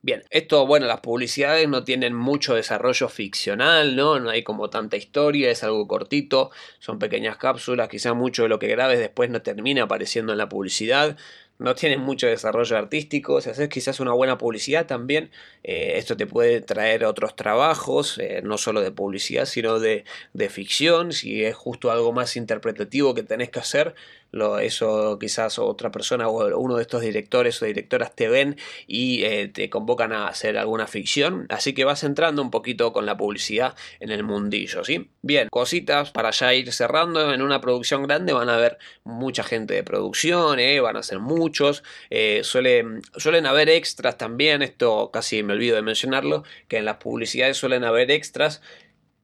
Bien, 0.00 0.22
esto, 0.30 0.64
bueno, 0.66 0.86
las 0.86 1.00
publicidades 1.00 1.68
no 1.68 1.82
tienen 1.82 2.14
mucho 2.14 2.54
desarrollo 2.54 3.08
ficcional, 3.08 3.96
¿no? 3.96 4.20
No 4.20 4.30
hay 4.30 4.44
como 4.44 4.70
tanta 4.70 4.96
historia, 4.96 5.50
es 5.50 5.64
algo 5.64 5.88
cortito, 5.88 6.50
son 6.78 7.00
pequeñas 7.00 7.36
cápsulas, 7.36 7.88
quizá 7.88 8.14
mucho 8.14 8.44
de 8.44 8.48
lo 8.48 8.60
que 8.60 8.68
grabes 8.68 9.00
después 9.00 9.28
no 9.28 9.42
termina 9.42 9.82
apareciendo 9.82 10.30
en 10.32 10.38
la 10.38 10.48
publicidad, 10.48 11.16
no 11.58 11.74
tienen 11.74 11.98
mucho 12.00 12.28
desarrollo 12.28 12.76
artístico, 12.78 13.40
si 13.40 13.50
haces 13.50 13.68
quizás 13.68 13.98
una 13.98 14.12
buena 14.12 14.38
publicidad 14.38 14.86
también, 14.86 15.32
eh, 15.64 15.94
esto 15.96 16.16
te 16.16 16.26
puede 16.28 16.60
traer 16.60 17.04
otros 17.04 17.34
trabajos, 17.34 18.18
eh, 18.18 18.40
no 18.44 18.56
solo 18.56 18.80
de 18.80 18.92
publicidad, 18.92 19.46
sino 19.46 19.80
de, 19.80 20.04
de 20.32 20.48
ficción, 20.48 21.12
si 21.12 21.44
es 21.44 21.56
justo 21.56 21.90
algo 21.90 22.12
más 22.12 22.36
interpretativo 22.36 23.14
que 23.14 23.24
tenés 23.24 23.50
que 23.50 23.58
hacer, 23.58 23.96
lo, 24.30 24.58
eso 24.58 25.18
quizás 25.18 25.58
otra 25.58 25.90
persona 25.90 26.28
o 26.28 26.58
uno 26.58 26.76
de 26.76 26.82
estos 26.82 27.02
directores 27.02 27.62
o 27.62 27.66
directoras 27.66 28.14
te 28.14 28.28
ven 28.28 28.56
y 28.86 29.24
eh, 29.24 29.48
te 29.48 29.70
convocan 29.70 30.12
a 30.12 30.28
hacer 30.28 30.58
alguna 30.58 30.86
ficción. 30.86 31.46
Así 31.48 31.72
que 31.72 31.84
vas 31.84 32.04
entrando 32.04 32.42
un 32.42 32.50
poquito 32.50 32.92
con 32.92 33.06
la 33.06 33.16
publicidad 33.16 33.74
en 34.00 34.10
el 34.10 34.24
mundillo, 34.24 34.84
¿sí? 34.84 35.10
Bien, 35.22 35.48
cositas 35.50 36.10
para 36.10 36.30
ya 36.30 36.54
ir 36.54 36.72
cerrando. 36.72 37.32
En 37.32 37.42
una 37.42 37.60
producción 37.60 38.02
grande 38.02 38.32
van 38.32 38.48
a 38.48 38.54
haber 38.54 38.78
mucha 39.04 39.42
gente 39.42 39.74
de 39.74 39.82
producción, 39.82 40.58
¿eh? 40.58 40.80
van 40.80 40.96
a 40.96 41.02
ser 41.02 41.18
muchos. 41.18 41.82
Eh, 42.10 42.40
suelen, 42.44 43.02
suelen 43.16 43.46
haber 43.46 43.68
extras 43.68 44.18
también, 44.18 44.62
esto 44.62 45.10
casi 45.12 45.42
me 45.42 45.54
olvido 45.54 45.76
de 45.76 45.82
mencionarlo, 45.82 46.44
que 46.68 46.78
en 46.78 46.84
las 46.84 46.96
publicidades 46.98 47.56
suelen 47.56 47.84
haber 47.84 48.10
extras. 48.10 48.62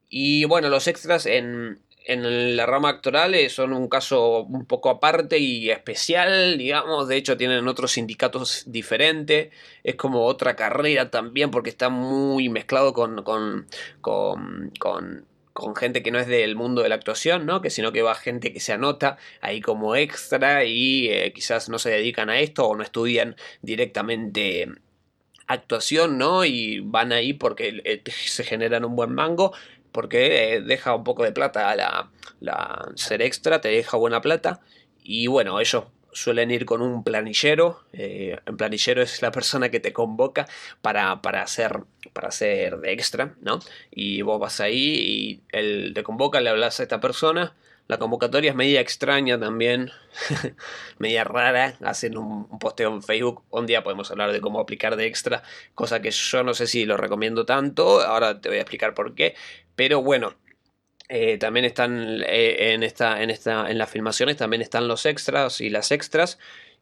Y 0.09 0.45
bueno, 0.45 0.69
los 0.69 0.87
extras 0.87 1.25
en, 1.25 1.79
en 2.05 2.55
la 2.55 2.65
rama 2.65 2.89
actoral 2.89 3.33
eh, 3.33 3.49
son 3.49 3.73
un 3.73 3.87
caso 3.89 4.43
un 4.43 4.65
poco 4.65 4.89
aparte 4.89 5.39
y 5.39 5.71
especial, 5.71 6.57
digamos, 6.57 7.07
de 7.07 7.17
hecho 7.17 7.35
tienen 7.35 7.67
otros 7.67 7.93
sindicatos 7.93 8.63
diferentes, 8.67 9.49
es 9.83 9.95
como 9.95 10.25
otra 10.25 10.55
carrera 10.55 11.09
también 11.09 11.49
porque 11.49 11.71
está 11.71 11.89
muy 11.89 12.47
mezclado 12.49 12.93
con, 12.93 13.23
con, 13.23 13.67
con, 14.01 14.71
con, 14.79 15.75
gente 15.75 16.03
que 16.03 16.11
no 16.11 16.19
es 16.19 16.27
del 16.27 16.55
mundo 16.55 16.83
de 16.83 16.89
la 16.89 16.95
actuación, 16.95 17.45
¿no? 17.45 17.61
Que 17.61 17.71
sino 17.71 17.91
que 17.91 18.03
va 18.03 18.13
gente 18.13 18.53
que 18.53 18.59
se 18.59 18.73
anota 18.73 19.17
ahí 19.41 19.61
como 19.61 19.95
extra 19.95 20.63
y 20.63 21.09
eh, 21.09 21.33
quizás 21.33 21.69
no 21.69 21.79
se 21.79 21.89
dedican 21.89 22.29
a 22.29 22.39
esto 22.39 22.67
o 22.67 22.75
no 22.75 22.83
estudian 22.83 23.35
directamente 23.61 24.67
actuación, 25.47 26.17
¿no? 26.17 26.45
Y 26.45 26.79
van 26.81 27.11
ahí 27.11 27.33
porque 27.33 27.81
eh, 27.83 28.03
se 28.11 28.43
generan 28.43 28.85
un 28.85 28.95
buen 28.95 29.13
mango 29.13 29.53
porque 29.95 30.55
eh, 30.55 30.61
deja 30.61 30.93
un 30.93 31.05
poco 31.05 31.23
de 31.23 31.31
plata 31.31 31.73
la, 31.73 32.11
la, 32.41 32.91
ser 32.95 33.21
extra, 33.21 33.61
te 33.61 33.69
deja 33.69 33.95
buena 33.95 34.19
plata 34.19 34.59
y 35.01 35.27
bueno, 35.27 35.61
ellos 35.61 35.85
suelen 36.11 36.51
ir 36.51 36.65
con 36.65 36.81
un 36.81 37.01
planillero, 37.01 37.79
eh, 37.93 38.37
el 38.45 38.57
planillero 38.57 39.01
es 39.01 39.21
la 39.21 39.31
persona 39.31 39.69
que 39.69 39.79
te 39.79 39.93
convoca 39.93 40.47
para, 40.81 41.21
para, 41.21 41.41
hacer, 41.41 41.83
para 42.11 42.27
hacer 42.27 42.79
de 42.79 42.91
extra, 42.91 43.35
¿no? 43.39 43.59
Y 43.89 44.21
vos 44.21 44.37
vas 44.37 44.59
ahí 44.59 44.77
y 44.77 45.41
él 45.53 45.93
te 45.95 46.03
convoca, 46.03 46.41
le 46.41 46.49
hablas 46.49 46.81
a 46.81 46.83
esta 46.83 46.99
persona, 46.99 47.55
la 47.87 47.99
convocatoria 47.99 48.49
es 48.49 48.55
media 48.55 48.81
extraña 48.81 49.39
también, 49.39 49.91
media 50.97 51.23
rara. 51.23 51.75
Hacen 51.83 52.17
un, 52.17 52.47
posteo 52.57 52.91
en 52.91 53.03
Facebook. 53.03 53.43
Un 53.51 53.67
día 53.67 53.83
podemos 53.83 54.09
hablar 54.09 54.31
de 54.31 54.41
cómo 54.41 54.59
aplicar 54.59 54.95
de 54.95 55.05
extra, 55.05 55.43
cosa 55.75 56.01
que 56.01 56.09
yo 56.09 56.43
no 56.43 56.55
sé 56.55 56.65
si 56.65 56.85
lo 56.85 56.97
recomiendo 56.97 57.45
tanto. 57.45 58.01
Ahora 58.01 58.41
te 58.41 58.49
voy 58.49 58.57
a 58.57 58.61
explicar 58.61 58.95
por 58.95 59.13
qué. 59.13 59.35
Pero 59.75 60.01
bueno, 60.01 60.35
eh, 61.07 61.37
también 61.37 61.65
están 61.65 62.23
eh, 62.25 62.73
en, 62.73 62.83
esta, 62.83 63.21
en, 63.21 63.29
esta, 63.29 63.69
en 63.69 63.77
las 63.77 63.89
filmaciones, 63.89 64.37
también 64.37 64.61
están 64.61 64.87
los 64.87 65.05
extras 65.05 65.61
y 65.61 65.69
las 65.69 65.91
extras. 65.91 66.39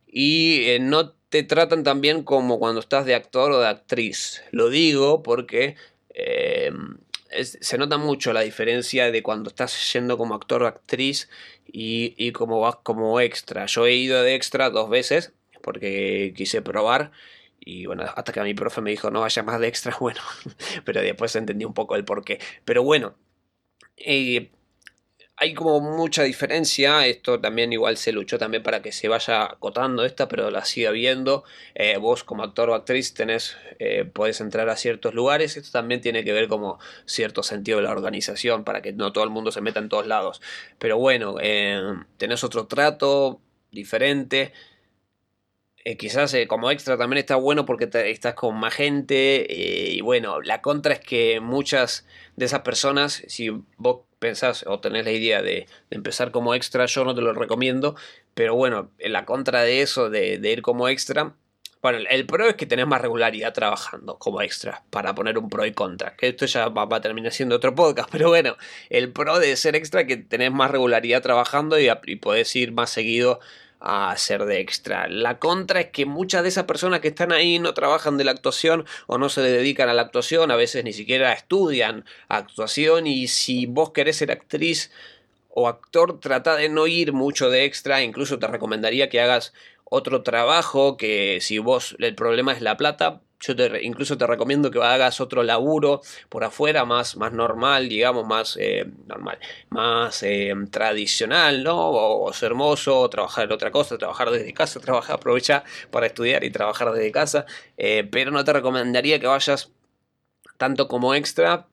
Y 0.08 0.66
eh, 0.70 0.80
no 0.80 1.12
te 1.30 1.44
tratan 1.44 1.84
también 1.84 2.24
como 2.24 2.60
cuando 2.60 2.80
estás 2.80 3.06
de 3.06 3.16
actor 3.16 3.52
o 3.52 3.60
de 3.60 3.68
actriz. 3.68 4.44
Lo 4.52 4.70
digo 4.70 5.24
porque 5.24 5.76
se 7.32 7.78
nota 7.80 7.98
mucho 7.98 8.32
la 8.34 8.42
diferencia 8.42 9.12
de 9.12 9.24
cuando 9.24 9.50
estás 9.50 9.92
yendo 9.94 10.18
como 10.18 10.36
actor 10.36 10.62
o 10.62 10.68
actriz 10.68 11.30
y, 11.66 12.14
y 12.18 12.32
como 12.32 12.60
vas 12.60 12.78
como 12.84 13.20
extra. 13.20 13.66
Yo 13.66 13.88
he 13.88 13.96
ido 13.96 14.22
de 14.22 14.36
extra 14.36 14.70
dos 14.70 14.90
veces 14.90 15.34
porque 15.62 16.34
quise 16.36 16.62
probar 16.62 17.12
y 17.66 17.86
bueno, 17.86 18.04
hasta 18.04 18.34
que 18.34 18.40
a 18.40 18.44
mi 18.44 18.54
profe 18.54 18.82
me 18.82 18.92
dijo 18.92 19.10
no 19.10 19.22
vaya 19.22 19.44
más 19.44 19.60
de 19.60 19.68
extra, 19.68 19.96
bueno, 20.00 20.22
pero 20.86 21.02
después 21.02 21.36
entendí 21.36 21.66
un 21.66 21.74
poco 21.74 21.96
el 21.96 22.06
porqué. 22.06 22.40
Pero 22.66 22.84
bueno, 22.84 23.16
eh, 23.98 24.52
hay 25.36 25.54
como 25.54 25.80
mucha 25.82 26.24
diferencia, 26.24 27.06
esto 27.08 27.40
también 27.40 27.74
igual 27.74 27.98
se 27.98 28.12
luchó 28.12 28.38
también 28.38 28.64
para 28.64 28.82
que 28.82 28.92
se 28.92 29.08
vaya 29.08 29.46
acotando 29.46 30.06
esta, 30.06 30.28
pero 30.28 30.52
la 30.52 30.64
siga 30.66 30.92
viendo. 30.92 31.44
Eh, 31.76 31.98
vos 31.98 32.24
como 32.24 32.44
actor 32.44 32.70
o 32.70 32.76
actriz 32.76 33.14
tenés, 33.14 33.58
eh, 33.80 34.06
podés 34.06 34.42
entrar 34.42 34.70
a 34.70 34.78
ciertos 34.78 35.14
lugares, 35.14 35.58
esto 35.58 35.72
también 35.72 36.02
tiene 36.02 36.24
que 36.24 36.34
ver 36.34 36.48
como 36.48 36.80
cierto 37.06 37.44
sentido 37.44 37.78
de 37.78 37.84
la 37.86 37.92
organización, 37.92 38.64
para 38.64 38.82
que 38.82 38.94
no 38.94 39.12
todo 39.12 39.24
el 39.24 39.32
mundo 39.32 39.52
se 39.52 39.62
meta 39.62 39.80
en 39.80 39.90
todos 39.90 40.08
lados. 40.08 40.42
Pero 40.80 40.98
bueno, 40.98 41.36
tenés 42.18 42.44
otro 42.44 42.68
trato 42.68 43.42
diferente. 43.72 44.54
Quizás 45.98 46.36
como 46.48 46.72
extra 46.72 46.98
también 46.98 47.20
está 47.20 47.36
bueno 47.36 47.66
porque 47.66 47.90
estás 48.10 48.34
con 48.36 48.56
más 48.56 48.74
gente 48.74 49.46
y 49.50 50.02
bueno, 50.02 50.42
la 50.42 50.62
contra 50.62 50.94
es 50.94 51.00
que 51.00 51.40
muchas 51.40 52.06
de 52.36 52.46
esas 52.46 52.62
personas, 52.62 53.24
si 53.28 53.50
vos 53.78 54.02
pensás 54.24 54.64
o 54.68 54.80
tenés 54.80 55.04
la 55.04 55.12
idea 55.12 55.42
de, 55.42 55.68
empezar 55.90 56.32
como 56.32 56.56
extra, 56.56 56.86
yo 56.86 57.04
no 57.04 57.14
te 57.14 57.22
lo 57.22 57.34
recomiendo, 57.34 57.96
pero 58.34 58.56
bueno, 58.56 58.90
en 59.00 59.12
la 59.12 59.26
contra 59.26 59.64
de 59.64 59.82
eso, 59.82 60.10
de, 60.10 60.36
ir 60.36 60.62
como 60.62 60.88
extra, 60.88 61.36
bueno, 61.82 62.00
el 62.10 62.26
pro 62.26 62.48
es 62.48 62.56
que 62.56 62.66
tenés 62.66 62.88
más 62.88 63.02
regularidad 63.02 63.54
trabajando 63.54 64.18
como 64.18 64.42
extra, 64.42 64.84
para 64.90 65.14
poner 65.14 65.38
un 65.38 65.50
pro 65.50 65.66
y 65.66 65.74
contra, 65.74 66.16
que 66.16 66.30
esto 66.30 66.46
ya 66.46 66.70
va, 66.70 66.88
a 66.90 67.02
terminar 67.02 67.34
siendo 67.34 67.58
otro 67.58 67.76
podcast, 67.76 68.10
pero 68.12 68.30
bueno, 68.30 68.56
el 68.90 69.12
pro 69.12 69.40
de 69.40 69.56
ser 69.58 69.76
extra 69.76 70.02
es 70.02 70.08
que 70.08 70.16
tenés 70.16 70.54
más 70.54 70.72
regularidad 70.72 71.22
trabajando 71.22 71.78
y, 71.78 71.90
y 72.06 72.16
podés 72.16 72.56
ir 72.56 72.72
más 72.72 72.90
seguido 72.90 73.42
a 73.84 74.12
hacer 74.12 74.46
de 74.46 74.62
extra. 74.62 75.08
La 75.10 75.40
contra 75.40 75.82
es 75.82 75.88
que 75.88 76.06
muchas 76.06 76.42
de 76.44 76.50
esas 76.50 76.64
personas 76.64 77.02
que 77.02 77.10
están 77.10 77.34
ahí 77.34 77.60
no 77.60 77.74
trabajan 77.74 78.18
de 78.18 78.24
la 78.24 78.32
actuación 78.32 78.86
o 79.08 79.18
no 79.18 79.28
se 79.28 79.42
dedican 79.42 79.90
a 79.90 79.94
la 79.94 80.04
actuación, 80.04 80.52
a 80.52 80.56
veces 80.56 80.86
ni 80.86 80.94
siquiera 80.94 81.34
estudian 81.34 82.06
actuación 82.30 83.06
y 83.08 83.28
si 83.28 83.66
vos 83.66 83.92
querés 83.92 84.18
ser 84.18 84.32
actriz 84.32 84.90
o 85.50 85.68
actor, 85.68 86.20
trata 86.22 86.56
de 86.56 86.70
no 86.70 86.88
ir 86.88 87.12
mucho 87.12 87.50
de 87.50 87.66
extra, 87.66 88.02
incluso 88.02 88.40
te 88.40 88.48
recomendaría 88.48 89.10
que 89.10 89.22
hagas 89.22 89.54
otro 89.84 90.24
trabajo 90.24 90.98
que 90.98 91.40
si 91.42 91.60
vos 91.60 91.96
el 92.00 92.16
problema 92.16 92.54
es 92.54 92.62
la 92.62 92.78
plata, 92.78 93.22
yo 93.46 93.56
te, 93.56 93.84
incluso 93.84 94.18
te 94.18 94.26
recomiendo 94.26 94.72
que 94.72 94.82
hagas 94.82 95.20
otro 95.20 95.44
laburo 95.44 96.02
por 96.30 96.46
afuera, 96.46 96.86
más, 96.86 97.18
más 97.18 97.34
normal, 97.34 97.90
digamos, 97.90 98.26
más 98.26 98.58
eh, 98.60 98.86
normal, 99.06 99.38
más 99.70 100.24
eh, 100.24 100.54
tradicional, 100.72 101.64
¿no? 101.64 101.90
O, 101.90 102.32
ser 102.34 102.52
hermoso, 102.54 103.00
o 103.00 103.10
trabajar 103.10 103.52
otra 103.52 103.72
cosa, 103.72 103.98
trabajar 103.98 104.30
desde 104.32 104.54
casa, 104.54 104.80
trabajar, 104.82 105.16
aprovechar 105.16 105.64
para 105.92 106.06
estudiar 106.08 106.44
y 106.44 106.52
trabajar 106.52 106.92
desde 106.94 107.12
casa. 107.12 107.46
Eh, 107.78 108.08
pero 108.10 108.32
no 108.32 108.44
te 108.46 108.54
recomendaría 108.54 109.20
que 109.20 109.28
vayas 109.28 109.72
tanto 110.58 110.88
como 110.88 111.14
extra. 111.14 111.68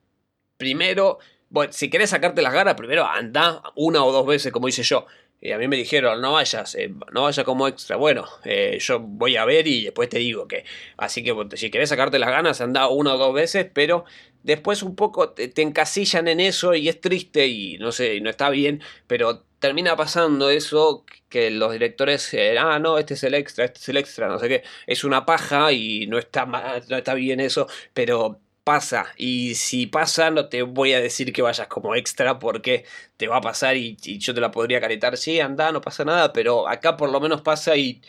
Primero, 0.57 1.19
bueno, 1.49 1.71
si 1.73 1.89
querés 1.89 2.09
sacarte 2.09 2.41
las 2.41 2.53
ganas, 2.53 2.75
primero 2.75 3.05
anda 3.05 3.61
una 3.75 4.03
o 4.03 4.11
dos 4.11 4.25
veces, 4.25 4.51
como 4.51 4.67
hice 4.67 4.83
yo. 4.83 5.05
Y 5.41 5.51
a 5.53 5.57
mí 5.57 5.67
me 5.67 5.75
dijeron, 5.75 6.21
no 6.21 6.33
vayas, 6.33 6.75
eh, 6.75 6.93
no 7.11 7.23
vayas 7.23 7.43
como 7.45 7.67
extra. 7.67 7.95
Bueno, 7.95 8.27
eh, 8.45 8.77
yo 8.79 8.99
voy 8.99 9.37
a 9.37 9.45
ver 9.45 9.67
y 9.67 9.85
después 9.85 10.07
te 10.07 10.19
digo 10.19 10.47
que. 10.47 10.65
Así 10.97 11.23
que 11.23 11.35
si 11.55 11.71
querés 11.71 11.89
sacarte 11.89 12.19
las 12.19 12.29
ganas, 12.29 12.61
anda 12.61 12.87
una 12.87 13.15
o 13.15 13.17
dos 13.17 13.33
veces, 13.33 13.67
pero 13.73 14.05
después 14.43 14.83
un 14.83 14.95
poco 14.95 15.31
te, 15.31 15.51
encasillan 15.61 16.27
en 16.27 16.39
eso 16.39 16.75
y 16.75 16.89
es 16.89 17.01
triste 17.01 17.47
y 17.47 17.77
no 17.79 17.91
sé, 17.91 18.21
no 18.21 18.29
está 18.29 18.49
bien, 18.51 18.81
pero 19.07 19.43
termina 19.59 19.95
pasando 19.95 20.49
eso 20.49 21.05
que 21.29 21.49
los 21.51 21.71
directores, 21.71 22.33
eh, 22.33 22.57
ah, 22.59 22.79
no, 22.79 22.97
este 22.99 23.15
es 23.15 23.23
el 23.23 23.33
extra, 23.33 23.65
este 23.65 23.79
es 23.79 23.89
el 23.89 23.97
extra, 23.97 24.27
no 24.27 24.39
sé 24.39 24.47
qué. 24.47 24.63
Es 24.87 25.03
una 25.03 25.25
paja 25.25 25.71
y 25.71 26.07
no 26.07 26.19
está, 26.19 26.45
no 26.45 26.97
está 26.97 27.13
bien 27.15 27.39
eso, 27.39 27.67
pero 27.93 28.39
pasa. 28.63 29.07
Y 29.17 29.55
si 29.55 29.87
pasa, 29.87 30.31
no 30.31 30.49
te 30.49 30.63
voy 30.63 30.93
a 30.93 31.01
decir 31.01 31.33
que 31.33 31.41
vayas 31.41 31.67
como 31.67 31.95
extra 31.95 32.39
porque 32.39 32.85
te 33.17 33.27
va 33.27 33.37
a 33.37 33.41
pasar 33.41 33.77
y, 33.77 33.95
yo 34.19 34.33
te 34.33 34.41
la 34.41 34.51
podría 34.51 34.81
caretar. 34.81 35.17
Sí, 35.17 35.39
anda, 35.39 35.71
no 35.71 35.81
pasa 35.81 36.05
nada, 36.05 36.33
pero 36.33 36.67
acá 36.67 36.97
por 36.97 37.11
lo 37.11 37.19
menos 37.19 37.41
pasa 37.41 37.75
y, 37.75 38.01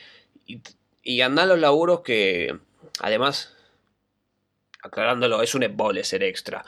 y, 1.02 1.20
anda 1.22 1.46
los 1.46 1.58
laburos 1.58 2.00
que, 2.02 2.58
además, 3.00 3.54
aclarándolo, 4.82 5.42
es 5.42 5.54
un 5.54 5.62
embole 5.62 6.04
ser 6.04 6.22
extra. 6.22 6.64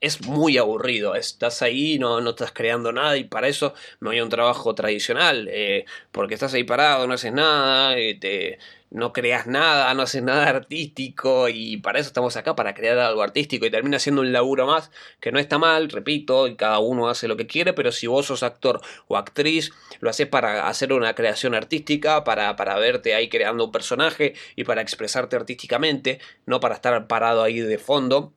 Es 0.00 0.20
muy 0.26 0.58
aburrido, 0.58 1.14
estás 1.14 1.62
ahí, 1.62 1.98
no, 1.98 2.20
no 2.20 2.30
estás 2.30 2.52
creando 2.52 2.92
nada 2.92 3.16
y 3.16 3.24
para 3.24 3.48
eso 3.48 3.72
no 3.98 4.10
hay 4.10 4.20
un 4.20 4.28
trabajo 4.28 4.74
tradicional, 4.74 5.48
eh, 5.50 5.86
porque 6.12 6.34
estás 6.34 6.52
ahí 6.52 6.64
parado, 6.64 7.06
no 7.06 7.14
haces 7.14 7.32
nada, 7.32 7.96
eh, 7.96 8.14
te, 8.14 8.58
no 8.90 9.14
creas 9.14 9.46
nada, 9.46 9.92
no 9.94 10.02
haces 10.02 10.22
nada 10.22 10.48
artístico 10.48 11.48
y 11.48 11.78
para 11.78 11.98
eso 11.98 12.08
estamos 12.08 12.36
acá, 12.36 12.54
para 12.54 12.74
crear 12.74 12.98
algo 12.98 13.22
artístico 13.22 13.64
y 13.64 13.70
termina 13.70 13.98
siendo 13.98 14.20
un 14.20 14.32
laburo 14.32 14.66
más 14.66 14.90
que 15.18 15.32
no 15.32 15.38
está 15.38 15.56
mal, 15.58 15.88
repito, 15.88 16.46
y 16.46 16.56
cada 16.56 16.78
uno 16.78 17.08
hace 17.08 17.26
lo 17.26 17.38
que 17.38 17.46
quiere, 17.46 17.72
pero 17.72 17.90
si 17.90 18.06
vos 18.06 18.26
sos 18.26 18.42
actor 18.42 18.82
o 19.08 19.16
actriz, 19.16 19.72
lo 20.00 20.10
haces 20.10 20.26
para 20.28 20.68
hacer 20.68 20.92
una 20.92 21.14
creación 21.14 21.54
artística, 21.54 22.22
para, 22.22 22.54
para 22.56 22.78
verte 22.78 23.14
ahí 23.14 23.30
creando 23.30 23.64
un 23.64 23.72
personaje 23.72 24.34
y 24.56 24.64
para 24.64 24.82
expresarte 24.82 25.36
artísticamente, 25.36 26.20
no 26.44 26.60
para 26.60 26.74
estar 26.74 27.06
parado 27.06 27.42
ahí 27.42 27.60
de 27.60 27.78
fondo. 27.78 28.35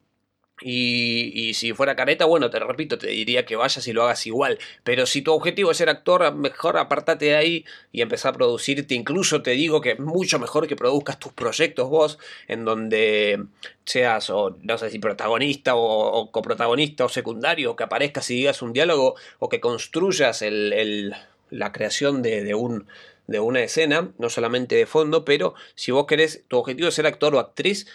Y, 0.62 1.54
si 1.54 1.74
fuera 1.74 1.96
careta, 1.96 2.26
bueno, 2.26 2.50
te 2.50 2.60
repito, 2.60 2.98
te 2.98 3.08
diría 3.08 3.46
que 3.46 3.56
vayas 3.56 3.88
y 3.88 3.94
lo 3.94 4.04
hagas 4.04 4.28
igual. 4.28 4.60
Pero 4.84 5.06
si 5.06 5.22
tu 5.22 5.34
objetivo 5.34 5.72
es 5.72 5.78
ser 5.78 5.90
actor, 5.90 6.34
mejor 6.36 6.78
apartate 6.78 7.26
de 7.26 7.36
ahí 7.36 7.66
y 7.92 8.02
empezar 8.02 8.34
a 8.34 8.38
producirte. 8.38 8.94
Incluso 8.96 9.42
te 9.42 9.52
digo 9.52 9.82
que 9.82 9.92
es 9.92 10.00
mucho 10.00 10.40
mejor 10.40 10.68
que 10.68 10.76
produzcas 10.76 11.20
tus 11.20 11.34
proyectos 11.34 11.90
vos, 11.90 12.20
en 12.48 12.66
donde 12.66 13.44
seas, 13.86 14.30
o 14.30 14.58
no 14.62 14.78
sé 14.78 14.90
si 14.90 15.00
protagonista 15.00 15.76
o, 15.76 16.32
coprotagonista 16.32 17.06
o 17.06 17.10
secundario, 17.10 17.76
que 17.76 17.84
aparezcas 17.84 18.30
y 18.30 18.36
digas 18.36 18.62
un 18.62 18.74
diálogo, 18.74 19.16
o 19.40 19.50
que 19.50 19.60
construyas 19.60 20.42
el, 20.42 21.16
la 21.50 21.72
creación 21.72 22.22
de, 22.22 22.54
un 22.54 22.88
de 23.28 23.40
una 23.40 23.62
escena, 23.62 24.12
no 24.18 24.30
solamente 24.30 24.76
de 24.76 24.86
fondo, 24.86 25.24
pero 25.24 25.54
si 25.76 25.92
vos 25.92 26.06
querés, 26.08 26.44
tu 26.48 26.58
objetivo 26.58 26.90
es 26.90 26.96
ser 26.96 27.06
actor 27.06 27.36
o 27.36 27.40
actriz, 27.40 27.88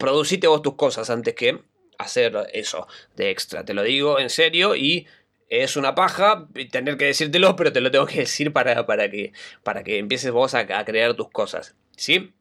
producite 0.00 0.48
vos 0.48 0.62
tus 0.62 0.74
cosas 0.74 1.10
antes 1.10 1.34
que 1.34 1.60
hacer 1.98 2.34
eso 2.52 2.88
de 3.14 3.30
extra. 3.30 3.64
Te 3.64 3.74
lo 3.74 3.84
digo 3.84 4.18
en 4.18 4.30
serio 4.30 4.74
y 4.74 5.06
es 5.48 5.76
una 5.76 5.94
paja 5.94 6.48
tener 6.72 6.96
que 6.96 7.04
decírtelo, 7.04 7.54
pero 7.56 7.72
te 7.72 7.80
lo 7.80 7.92
tengo 7.92 8.06
que 8.06 8.20
decir 8.20 8.52
para, 8.52 8.86
para, 8.86 9.08
que, 9.10 9.32
para 9.62 9.84
que 9.84 9.98
empieces 9.98 10.32
vos 10.32 10.54
a, 10.54 10.84
crear 10.84 11.14
tus 11.14 11.30
cosas. 11.30 11.76
¿Sí? 11.96 12.32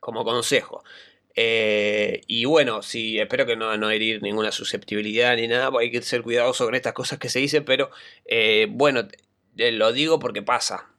Como 0.00 0.24
consejo. 0.24 0.82
Eh, 1.36 2.22
y 2.26 2.44
bueno, 2.44 2.82
sí, 2.82 3.20
espero 3.20 3.46
que 3.46 3.56
no, 3.56 3.76
no 3.76 3.90
herir 3.90 4.20
ninguna 4.20 4.50
susceptibilidad 4.50 5.36
ni 5.36 5.46
nada, 5.46 5.70
hay 5.78 5.90
que 5.90 6.02
ser 6.02 6.22
cuidadoso 6.22 6.64
con 6.64 6.74
estas 6.74 6.92
cosas 6.92 7.20
que 7.20 7.28
se 7.28 7.38
dicen, 7.38 7.64
pero 7.64 7.90
eh, 8.24 8.66
bueno, 8.68 9.06
lo 9.54 9.92
digo 9.92 10.18
porque 10.18 10.42
pasa. 10.42 10.90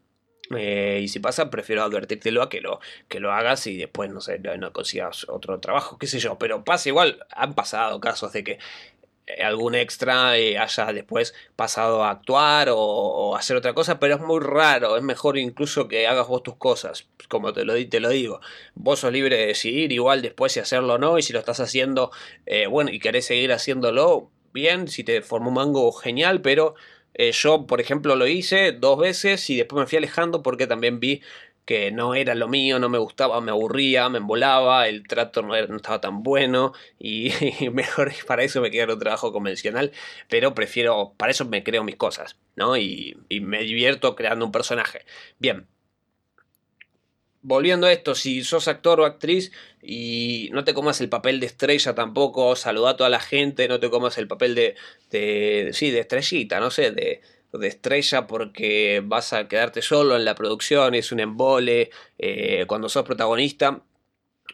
Eh, 0.57 0.99
y 1.03 1.07
si 1.07 1.19
pasa, 1.19 1.49
prefiero 1.49 1.83
advertírtelo 1.83 2.41
a 2.41 2.49
que 2.49 2.61
lo, 2.61 2.79
que 3.07 3.19
lo 3.19 3.31
hagas 3.31 3.67
y 3.67 3.77
después, 3.77 4.11
no 4.11 4.21
sé, 4.21 4.39
no, 4.39 4.73
consigas 4.73 5.27
otro 5.29 5.59
trabajo, 5.59 5.97
qué 5.97 6.07
sé 6.07 6.19
yo. 6.19 6.37
Pero 6.37 6.63
pasa 6.63 6.89
igual, 6.89 7.25
han 7.31 7.53
pasado 7.53 7.99
casos 7.99 8.33
de 8.33 8.43
que 8.43 8.59
eh, 9.27 9.43
algún 9.43 9.75
extra 9.75 10.37
eh, 10.37 10.57
haya 10.57 10.93
después 10.93 11.33
pasado 11.55 12.03
a 12.03 12.11
actuar 12.11 12.69
o, 12.71 13.35
hacer 13.35 13.57
otra 13.57 13.73
cosa, 13.73 13.99
pero 13.99 14.15
es 14.15 14.21
muy 14.21 14.39
raro, 14.39 14.97
es 14.97 15.03
mejor 15.03 15.37
incluso 15.37 15.87
que 15.87 16.07
hagas 16.07 16.27
vos 16.27 16.43
tus 16.43 16.55
cosas, 16.55 17.07
como 17.29 17.53
te 17.53 17.65
lo, 17.65 17.73
te 17.89 17.99
lo 17.99 18.09
digo, 18.09 18.41
vos 18.75 18.99
sos 18.99 19.11
libre 19.13 19.37
de 19.37 19.47
decidir 19.47 19.91
igual 19.91 20.21
después 20.21 20.51
si 20.53 20.59
hacerlo 20.59 20.95
o 20.95 20.97
no, 20.97 21.17
y 21.17 21.23
si 21.23 21.33
lo 21.33 21.39
estás 21.39 21.59
haciendo, 21.59 22.11
bueno, 22.69 22.91
y 22.91 22.99
querés 22.99 23.25
seguir 23.25 23.53
haciéndolo, 23.53 24.29
bien, 24.53 24.87
si 24.87 25.03
te 25.03 25.21
formó 25.21 25.49
un 25.49 25.55
mango, 25.55 25.91
genial, 25.93 26.41
pero 26.41 26.75
eh, 27.13 27.31
yo, 27.31 27.65
por 27.67 27.81
ejemplo, 27.81 28.15
lo 28.15 28.27
hice 28.27 28.71
dos 28.71 28.99
veces 28.99 29.49
y 29.49 29.57
después 29.57 29.79
me 29.79 29.87
fui 29.87 29.97
alejando 29.97 30.43
porque 30.43 30.67
también 30.67 30.99
vi 30.99 31.21
que 31.65 31.91
no 31.91 32.15
era 32.15 32.35
lo 32.35 32.47
mío, 32.47 32.79
no 32.79 32.89
me 32.89 32.97
gustaba, 32.97 33.39
me 33.41 33.51
aburría, 33.51 34.09
me 34.09 34.17
embolaba, 34.17 34.87
el 34.87 35.07
trato 35.07 35.41
no, 35.41 35.55
estaba 35.55 36.01
tan 36.01 36.23
bueno 36.23 36.73
y, 36.99 37.31
mejor 37.71 38.11
para 38.27 38.43
eso 38.43 38.61
me 38.61 38.71
quedé 38.71 38.83
en 38.83 38.91
un 38.91 38.99
trabajo 38.99 39.31
convencional, 39.31 39.91
pero 40.29 40.53
prefiero, 40.55 41.13
para 41.17 41.31
eso 41.31 41.45
me 41.45 41.63
creo 41.63 41.83
mis 41.83 41.97
cosas, 41.97 42.37
¿no? 42.55 42.77
Y, 42.77 43.17
y 43.29 43.41
me 43.41 43.61
divierto 43.63 44.15
creando 44.15 44.45
un 44.45 44.51
personaje. 44.51 45.05
Bien, 45.39 45.67
volviendo 47.41 47.87
a 47.87 47.91
esto, 47.91 48.15
si 48.15 48.43
sos 48.43 48.67
actor 48.67 48.99
o 48.99 49.05
actriz 49.05 49.51
y 49.81 50.49
no 50.51 50.63
te 50.63 50.73
comas 50.73 51.01
el 51.01 51.09
papel 51.09 51.39
de 51.39 51.47
estrella 51.47 51.95
tampoco, 51.95 52.55
saluda 52.55 52.91
a 52.91 52.97
toda 52.97 53.09
la 53.09 53.19
gente, 53.19 53.67
no 53.67 53.79
te 53.79 53.89
comas 53.89 54.17
el 54.17 54.27
papel 54.27 54.55
de, 54.55 54.75
de 55.09 55.71
sí, 55.73 55.91
de 55.91 55.99
estrellita, 55.99 56.59
no 56.59 56.71
sé, 56.71 56.91
de, 56.91 57.21
de 57.53 57.67
estrella 57.67 58.27
porque 58.27 59.01
vas 59.03 59.33
a 59.33 59.47
quedarte 59.47 59.81
solo 59.81 60.15
en 60.15 60.25
la 60.25 60.35
producción, 60.35 60.95
es 60.95 61.11
un 61.11 61.19
embole, 61.19 61.91
eh, 62.17 62.65
cuando 62.67 62.89
sos 62.89 63.03
protagonista 63.03 63.83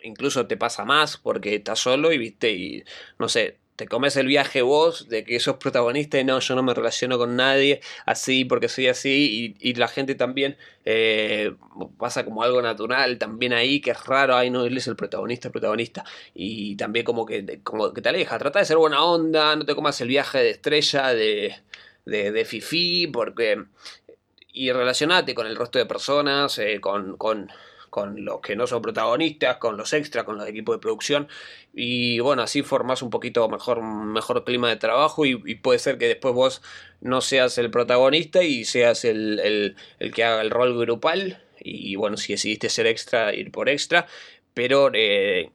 incluso 0.03 0.47
te 0.47 0.57
pasa 0.57 0.85
más 0.85 1.17
porque 1.17 1.55
estás 1.55 1.79
solo 1.79 2.11
y 2.11 2.17
viste 2.17 2.51
y 2.51 2.83
no 3.19 3.29
sé, 3.29 3.57
te 3.77 3.87
comes 3.87 4.17
el 4.17 4.27
viaje 4.27 4.61
vos 4.61 5.07
de 5.07 5.23
que 5.23 5.39
sos 5.39 5.55
protagonista 5.55 6.19
y 6.19 6.25
no, 6.25 6.39
yo 6.39 6.55
no 6.55 6.63
me 6.63 6.73
relaciono 6.73 7.17
con 7.17 7.37
nadie 7.37 7.79
así 8.05 8.43
porque 8.43 8.67
soy 8.67 8.87
así 8.87 9.55
y, 9.57 9.73
la 9.75 9.87
gente 9.87 10.15
también 10.15 10.57
eh, 10.83 11.53
pasa 11.97 12.25
como 12.25 12.43
algo 12.43 12.61
natural 12.61 13.17
también 13.17 13.53
ahí 13.53 13.79
que 13.79 13.91
es 13.91 14.05
raro, 14.05 14.35
ay 14.35 14.49
no, 14.49 14.65
él 14.65 14.75
es 14.75 14.87
el 14.87 14.95
protagonista, 14.97 15.47
el 15.47 15.51
protagonista. 15.53 16.03
Y 16.33 16.75
también 16.75 17.05
como 17.05 17.25
que, 17.25 17.61
como 17.63 17.93
que 17.93 18.01
te 18.01 18.09
aleja, 18.09 18.37
trata 18.37 18.59
de 18.59 18.65
ser 18.65 18.77
buena 18.77 19.03
onda, 19.03 19.55
no 19.55 19.65
te 19.65 19.75
comas 19.75 20.01
el 20.01 20.09
viaje 20.09 20.39
de 20.39 20.49
estrella 20.49 21.13
de 21.13 21.55
de, 22.07 22.31
de 22.31 22.45
fifi, 22.45 23.07
porque... 23.07 23.63
Y 24.53 24.71
relacionate 24.71 25.35
con 25.35 25.45
el 25.45 25.55
resto 25.55 25.77
de 25.77 25.85
personas, 25.85 26.57
eh, 26.57 26.81
con, 26.81 27.15
con, 27.17 27.51
con 27.97 28.23
los 28.25 28.41
que 28.41 28.55
no 28.55 28.67
son 28.67 28.83
protagonistas, 28.83 29.57
con 29.57 29.75
los 29.75 29.91
extras, 29.91 30.23
con 30.23 30.37
los 30.37 30.47
equipos 30.47 30.75
de 30.75 30.79
producción. 30.79 31.27
Y 31.73 32.19
bueno, 32.19 32.43
así 32.43 32.61
formas 32.61 33.01
un 33.01 33.09
poquito 33.09 33.49
mejor, 33.49 33.81
mejor 33.81 34.43
clima 34.43 34.69
de 34.69 34.75
trabajo 34.75 35.25
y, 35.25 35.55
puede 35.55 35.79
ser 35.79 35.97
que 35.97 36.07
después 36.07 36.35
vos 36.35 36.61
no 37.01 37.21
seas 37.21 37.57
el 37.57 37.71
protagonista 37.71 38.43
y 38.43 38.65
seas 38.65 39.03
el, 39.03 39.75
el, 39.97 40.13
que 40.13 40.23
haga 40.23 40.41
el 40.43 40.51
rol 40.51 40.77
grupal. 40.77 41.43
Y 41.59 41.95
bueno, 41.95 42.17
si 42.17 42.33
decidiste 42.33 42.69
ser 42.69 42.85
extra, 42.85 43.33
ir 43.33 43.51
por 43.51 43.67
extra. 43.67 44.05
Pero 44.53 44.91
eh, 44.93 45.49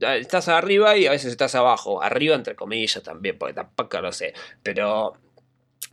estás 0.00 0.48
arriba 0.48 0.96
y 0.96 1.06
a 1.06 1.12
veces 1.12 1.30
estás 1.30 1.54
abajo. 1.54 2.02
Arriba, 2.02 2.34
entre 2.34 2.56
comillas, 2.56 3.00
también, 3.04 3.38
porque 3.38 3.54
tampoco 3.54 4.00
lo 4.00 4.10
sé. 4.10 4.34
Pero 4.64 5.12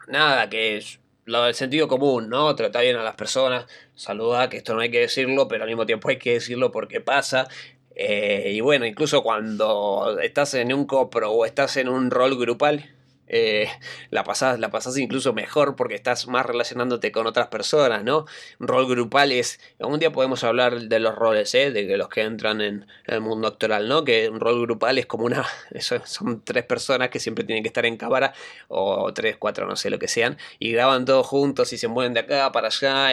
nada, 0.07 0.49
que 0.49 0.77
es 0.77 0.99
lo 1.29 1.43
del 1.43 1.53
sentido 1.53 1.87
común, 1.87 2.27
¿no? 2.29 2.55
Trata 2.55 2.81
bien 2.81 2.95
a 2.97 3.03
las 3.03 3.15
personas, 3.15 3.65
saluda, 3.95 4.49
que 4.49 4.57
esto 4.57 4.73
no 4.73 4.81
hay 4.81 4.89
que 4.89 4.99
decirlo, 4.99 5.47
pero 5.47 5.63
al 5.63 5.69
mismo 5.69 5.85
tiempo 5.85 6.09
hay 6.09 6.17
que 6.17 6.33
decirlo 6.33 6.71
porque 6.71 7.01
pasa. 7.01 7.47
Eh, 7.95 8.51
y 8.53 8.61
bueno, 8.61 8.85
incluso 8.85 9.21
cuando 9.21 10.17
estás 10.21 10.53
en 10.55 10.73
un 10.73 10.85
copro 10.85 11.31
o 11.31 11.45
estás 11.45 11.77
en 11.77 11.87
un 11.89 12.09
rol 12.09 12.37
grupal, 12.37 12.89
eh, 13.29 13.69
la 14.09 14.23
pasás, 14.23 14.59
la 14.59 14.71
pasás 14.71 14.97
incluso 14.97 15.33
mejor 15.33 15.75
porque 15.75 15.95
estás 15.95 16.27
más 16.27 16.45
relacionándote 16.45 17.11
con 17.11 17.27
otras 17.27 17.47
personas, 17.47 18.03
¿no? 18.03 18.25
Un 18.59 18.67
rol 18.67 18.87
grupal 18.87 19.31
es, 19.31 19.59
un 19.79 19.99
día 19.99 20.11
podemos 20.11 20.43
hablar 20.43 20.81
de 20.81 20.99
los 20.99 21.15
roles, 21.15 21.53
¿eh? 21.55 21.71
De 21.71 21.95
los 21.95 22.09
que 22.09 22.21
entran 22.21 22.61
en 22.61 22.87
el 23.05 23.21
mundo 23.21 23.47
actoral, 23.47 23.87
¿no? 23.87 24.03
Que 24.03 24.29
un 24.29 24.39
rol 24.39 24.61
grupal 24.61 24.97
es 24.97 25.05
como 25.05 25.25
una, 25.25 25.45
son 26.05 26.43
tres 26.43 26.65
personas 26.65 27.09
que 27.09 27.19
siempre 27.19 27.43
tienen 27.43 27.63
que 27.63 27.69
estar 27.69 27.85
en 27.85 27.97
cámara, 27.97 28.33
o 28.67 29.13
tres, 29.13 29.37
cuatro, 29.37 29.67
no 29.67 29.75
sé 29.75 29.89
lo 29.89 29.99
que 29.99 30.07
sean, 30.07 30.37
y 30.57 30.71
graban 30.71 31.05
todos 31.05 31.27
juntos 31.27 31.71
y 31.73 31.77
se 31.77 31.87
mueven 31.87 32.13
de 32.13 32.21
acá 32.21 32.51
para 32.51 32.67
allá, 32.67 33.11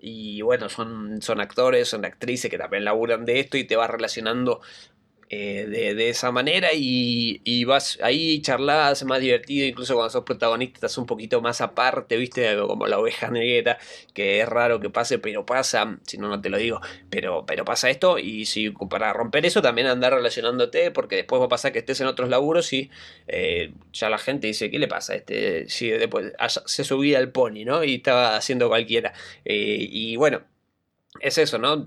y 0.00 0.40
bueno, 0.42 0.68
son, 0.70 1.20
son 1.20 1.40
actores, 1.40 1.88
son 1.88 2.04
actrices 2.04 2.50
que 2.50 2.58
también 2.58 2.84
laburan 2.84 3.24
de 3.26 3.40
esto 3.40 3.58
y 3.58 3.64
te 3.64 3.76
vas 3.76 3.90
relacionando 3.90 4.60
eh, 5.32 5.66
de, 5.68 6.08
esa 6.08 6.32
manera 6.32 6.70
y, 6.74 7.64
vas 7.64 8.00
ahí 8.02 8.42
charlas 8.42 9.04
más 9.04 9.20
divertido, 9.20 9.64
incluso 9.64 9.94
cuando 9.94 10.10
sos 10.10 10.24
protagonista 10.24 10.78
estás 10.78 10.98
un 10.98 11.06
poquito 11.06 11.40
más 11.40 11.60
aparte, 11.60 12.16
viste, 12.16 12.56
como 12.56 12.88
la 12.88 12.98
oveja 12.98 13.30
negra, 13.30 13.78
que 14.12 14.40
es 14.40 14.48
raro 14.48 14.80
que 14.80 14.90
pase, 14.90 15.20
pero 15.20 15.46
pasa, 15.46 15.98
si 16.04 16.18
no, 16.18 16.28
no 16.28 16.40
te 16.40 16.48
lo 16.48 16.58
digo, 16.58 16.80
pero, 17.10 17.46
pero 17.46 17.64
pasa 17.64 17.90
esto 17.90 18.18
y 18.18 18.44
si 18.44 18.70
para 18.70 19.12
romper 19.12 19.46
eso 19.46 19.62
también 19.62 19.86
andar 19.86 20.12
relacionándote, 20.14 20.90
porque 20.90 21.14
después 21.14 21.40
va 21.40 21.46
a 21.46 21.48
pasar 21.48 21.72
que 21.72 21.78
estés 21.78 22.00
en 22.00 22.08
otros 22.08 22.28
laburos 22.28 22.72
y 22.72 22.90
eh, 23.28 23.72
ya 23.92 24.10
la 24.10 24.18
gente 24.18 24.48
dice, 24.48 24.68
¿qué 24.68 24.80
le 24.80 24.88
pasa? 24.88 25.14
Este, 25.14 25.68
si 25.68 25.90
después 25.90 26.32
se 26.66 26.82
subía 26.82 27.18
al 27.18 27.30
pony, 27.30 27.64
¿no? 27.64 27.84
Y 27.84 27.96
estaba 27.96 28.36
haciendo 28.36 28.68
cualquiera. 28.68 29.12
Eh, 29.44 29.86
y 29.90 30.16
bueno, 30.16 30.42
es 31.20 31.38
eso, 31.38 31.58
¿no? 31.58 31.84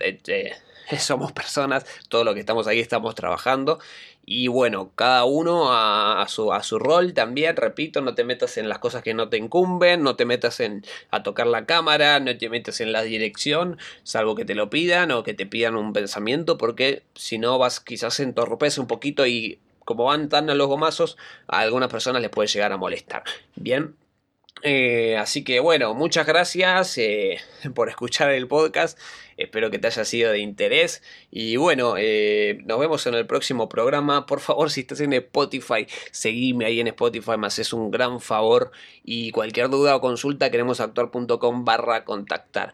somos 1.00 1.32
personas, 1.32 1.86
todo 2.10 2.24
lo 2.24 2.34
que 2.34 2.40
estamos 2.40 2.68
ahí 2.68 2.80
estamos 2.80 3.16
trabajando. 3.16 3.80
Y 4.26 4.48
bueno, 4.48 4.92
cada 4.96 5.26
uno 5.26 5.74
a, 5.74 6.26
su, 6.30 6.54
a, 6.54 6.64
su, 6.64 6.80
rol 6.80 7.14
también, 7.14 7.58
repito, 7.58 8.00
no 8.00 8.16
te 8.16 8.24
metas 8.24 8.58
en 8.58 8.70
las 8.70 8.80
cosas 8.80 9.04
que 9.04 9.14
no 9.14 9.28
te 9.28 9.38
incumben, 9.38 10.02
no 10.02 10.16
te 10.16 10.24
metas 10.24 10.62
en 10.62 10.86
a 11.12 11.24
tocar 11.24 11.46
la 11.46 11.66
cámara, 11.66 12.22
no 12.22 12.38
te 12.38 12.50
metas 12.50 12.80
en 12.80 12.94
la 12.94 13.02
dirección, 13.02 13.78
salvo 14.04 14.36
que 14.36 14.46
te 14.46 14.56
lo 14.56 14.70
pidan 14.70 15.12
o 15.12 15.24
que 15.24 15.34
te 15.34 15.46
pidan 15.46 15.76
un 15.76 15.92
pensamiento, 15.92 16.58
porque 16.58 17.04
si 17.16 17.38
no 17.38 17.58
vas 17.58 17.82
quizás 17.82 18.18
entorpece 18.22 18.80
un 18.80 18.88
poquito 18.88 19.28
y 19.28 19.60
como 19.84 20.06
van 20.06 20.30
tan 20.30 20.50
a 20.50 20.56
los 20.56 20.68
gomazos, 20.68 21.18
a 21.48 21.60
algunas 21.60 21.90
personas 21.90 22.22
les 22.22 22.32
puede 22.32 22.48
llegar 22.48 22.72
a 22.72 22.78
molestar. 22.78 23.24
Bien, 23.56 23.94
eh, 24.62 25.18
así 25.18 25.44
que 25.44 25.60
bueno, 25.60 25.94
muchas 25.94 26.26
gracias 26.26 26.98
eh, 26.98 27.40
por 27.76 27.90
escuchar 27.90 28.32
el 28.32 28.48
podcast. 28.48 28.98
Espero 29.36 29.72
que 29.72 29.80
te 29.80 29.88
haya 29.88 30.06
sido 30.06 30.32
de 30.32 30.40
interés. 30.40 31.02
Y 31.32 31.58
bueno, 31.58 31.96
eh, 31.98 32.60
nos 32.66 32.80
vemos 32.80 33.06
en 33.08 33.16
el 33.16 33.26
próximo 33.26 33.68
programa. 33.68 34.26
Por 34.26 34.40
favor, 34.40 34.72
si 34.72 34.82
estás 34.82 35.00
en 35.02 35.14
Spotify, 35.14 35.88
seguime 36.12 36.66
ahí 36.66 36.80
en 36.80 36.88
Spotify, 36.88 37.38
me 37.38 37.48
haces 37.48 37.74
un 37.74 37.92
gran 37.92 38.22
favor. 38.22 38.72
Y 39.04 39.32
cualquier 39.32 39.70
duda 39.70 39.96
o 39.96 40.02
consulta, 40.02 40.52
queremos 40.52 40.80
actuar.com 40.80 41.66
barra 41.66 42.06
contactar. 42.06 42.74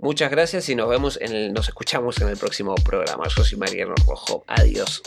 Muchas 0.00 0.30
gracias 0.30 0.68
y 0.68 0.76
nos 0.76 0.88
vemos 0.88 1.18
en 1.20 1.52
nos 1.52 1.66
escuchamos 1.66 2.20
en 2.20 2.28
el 2.28 2.36
próximo 2.36 2.74
programa. 2.76 3.26
Yo 3.28 3.42
soy 3.42 3.58
Mariano 3.58 3.94
Rojo. 4.06 4.44
Adiós. 4.46 5.02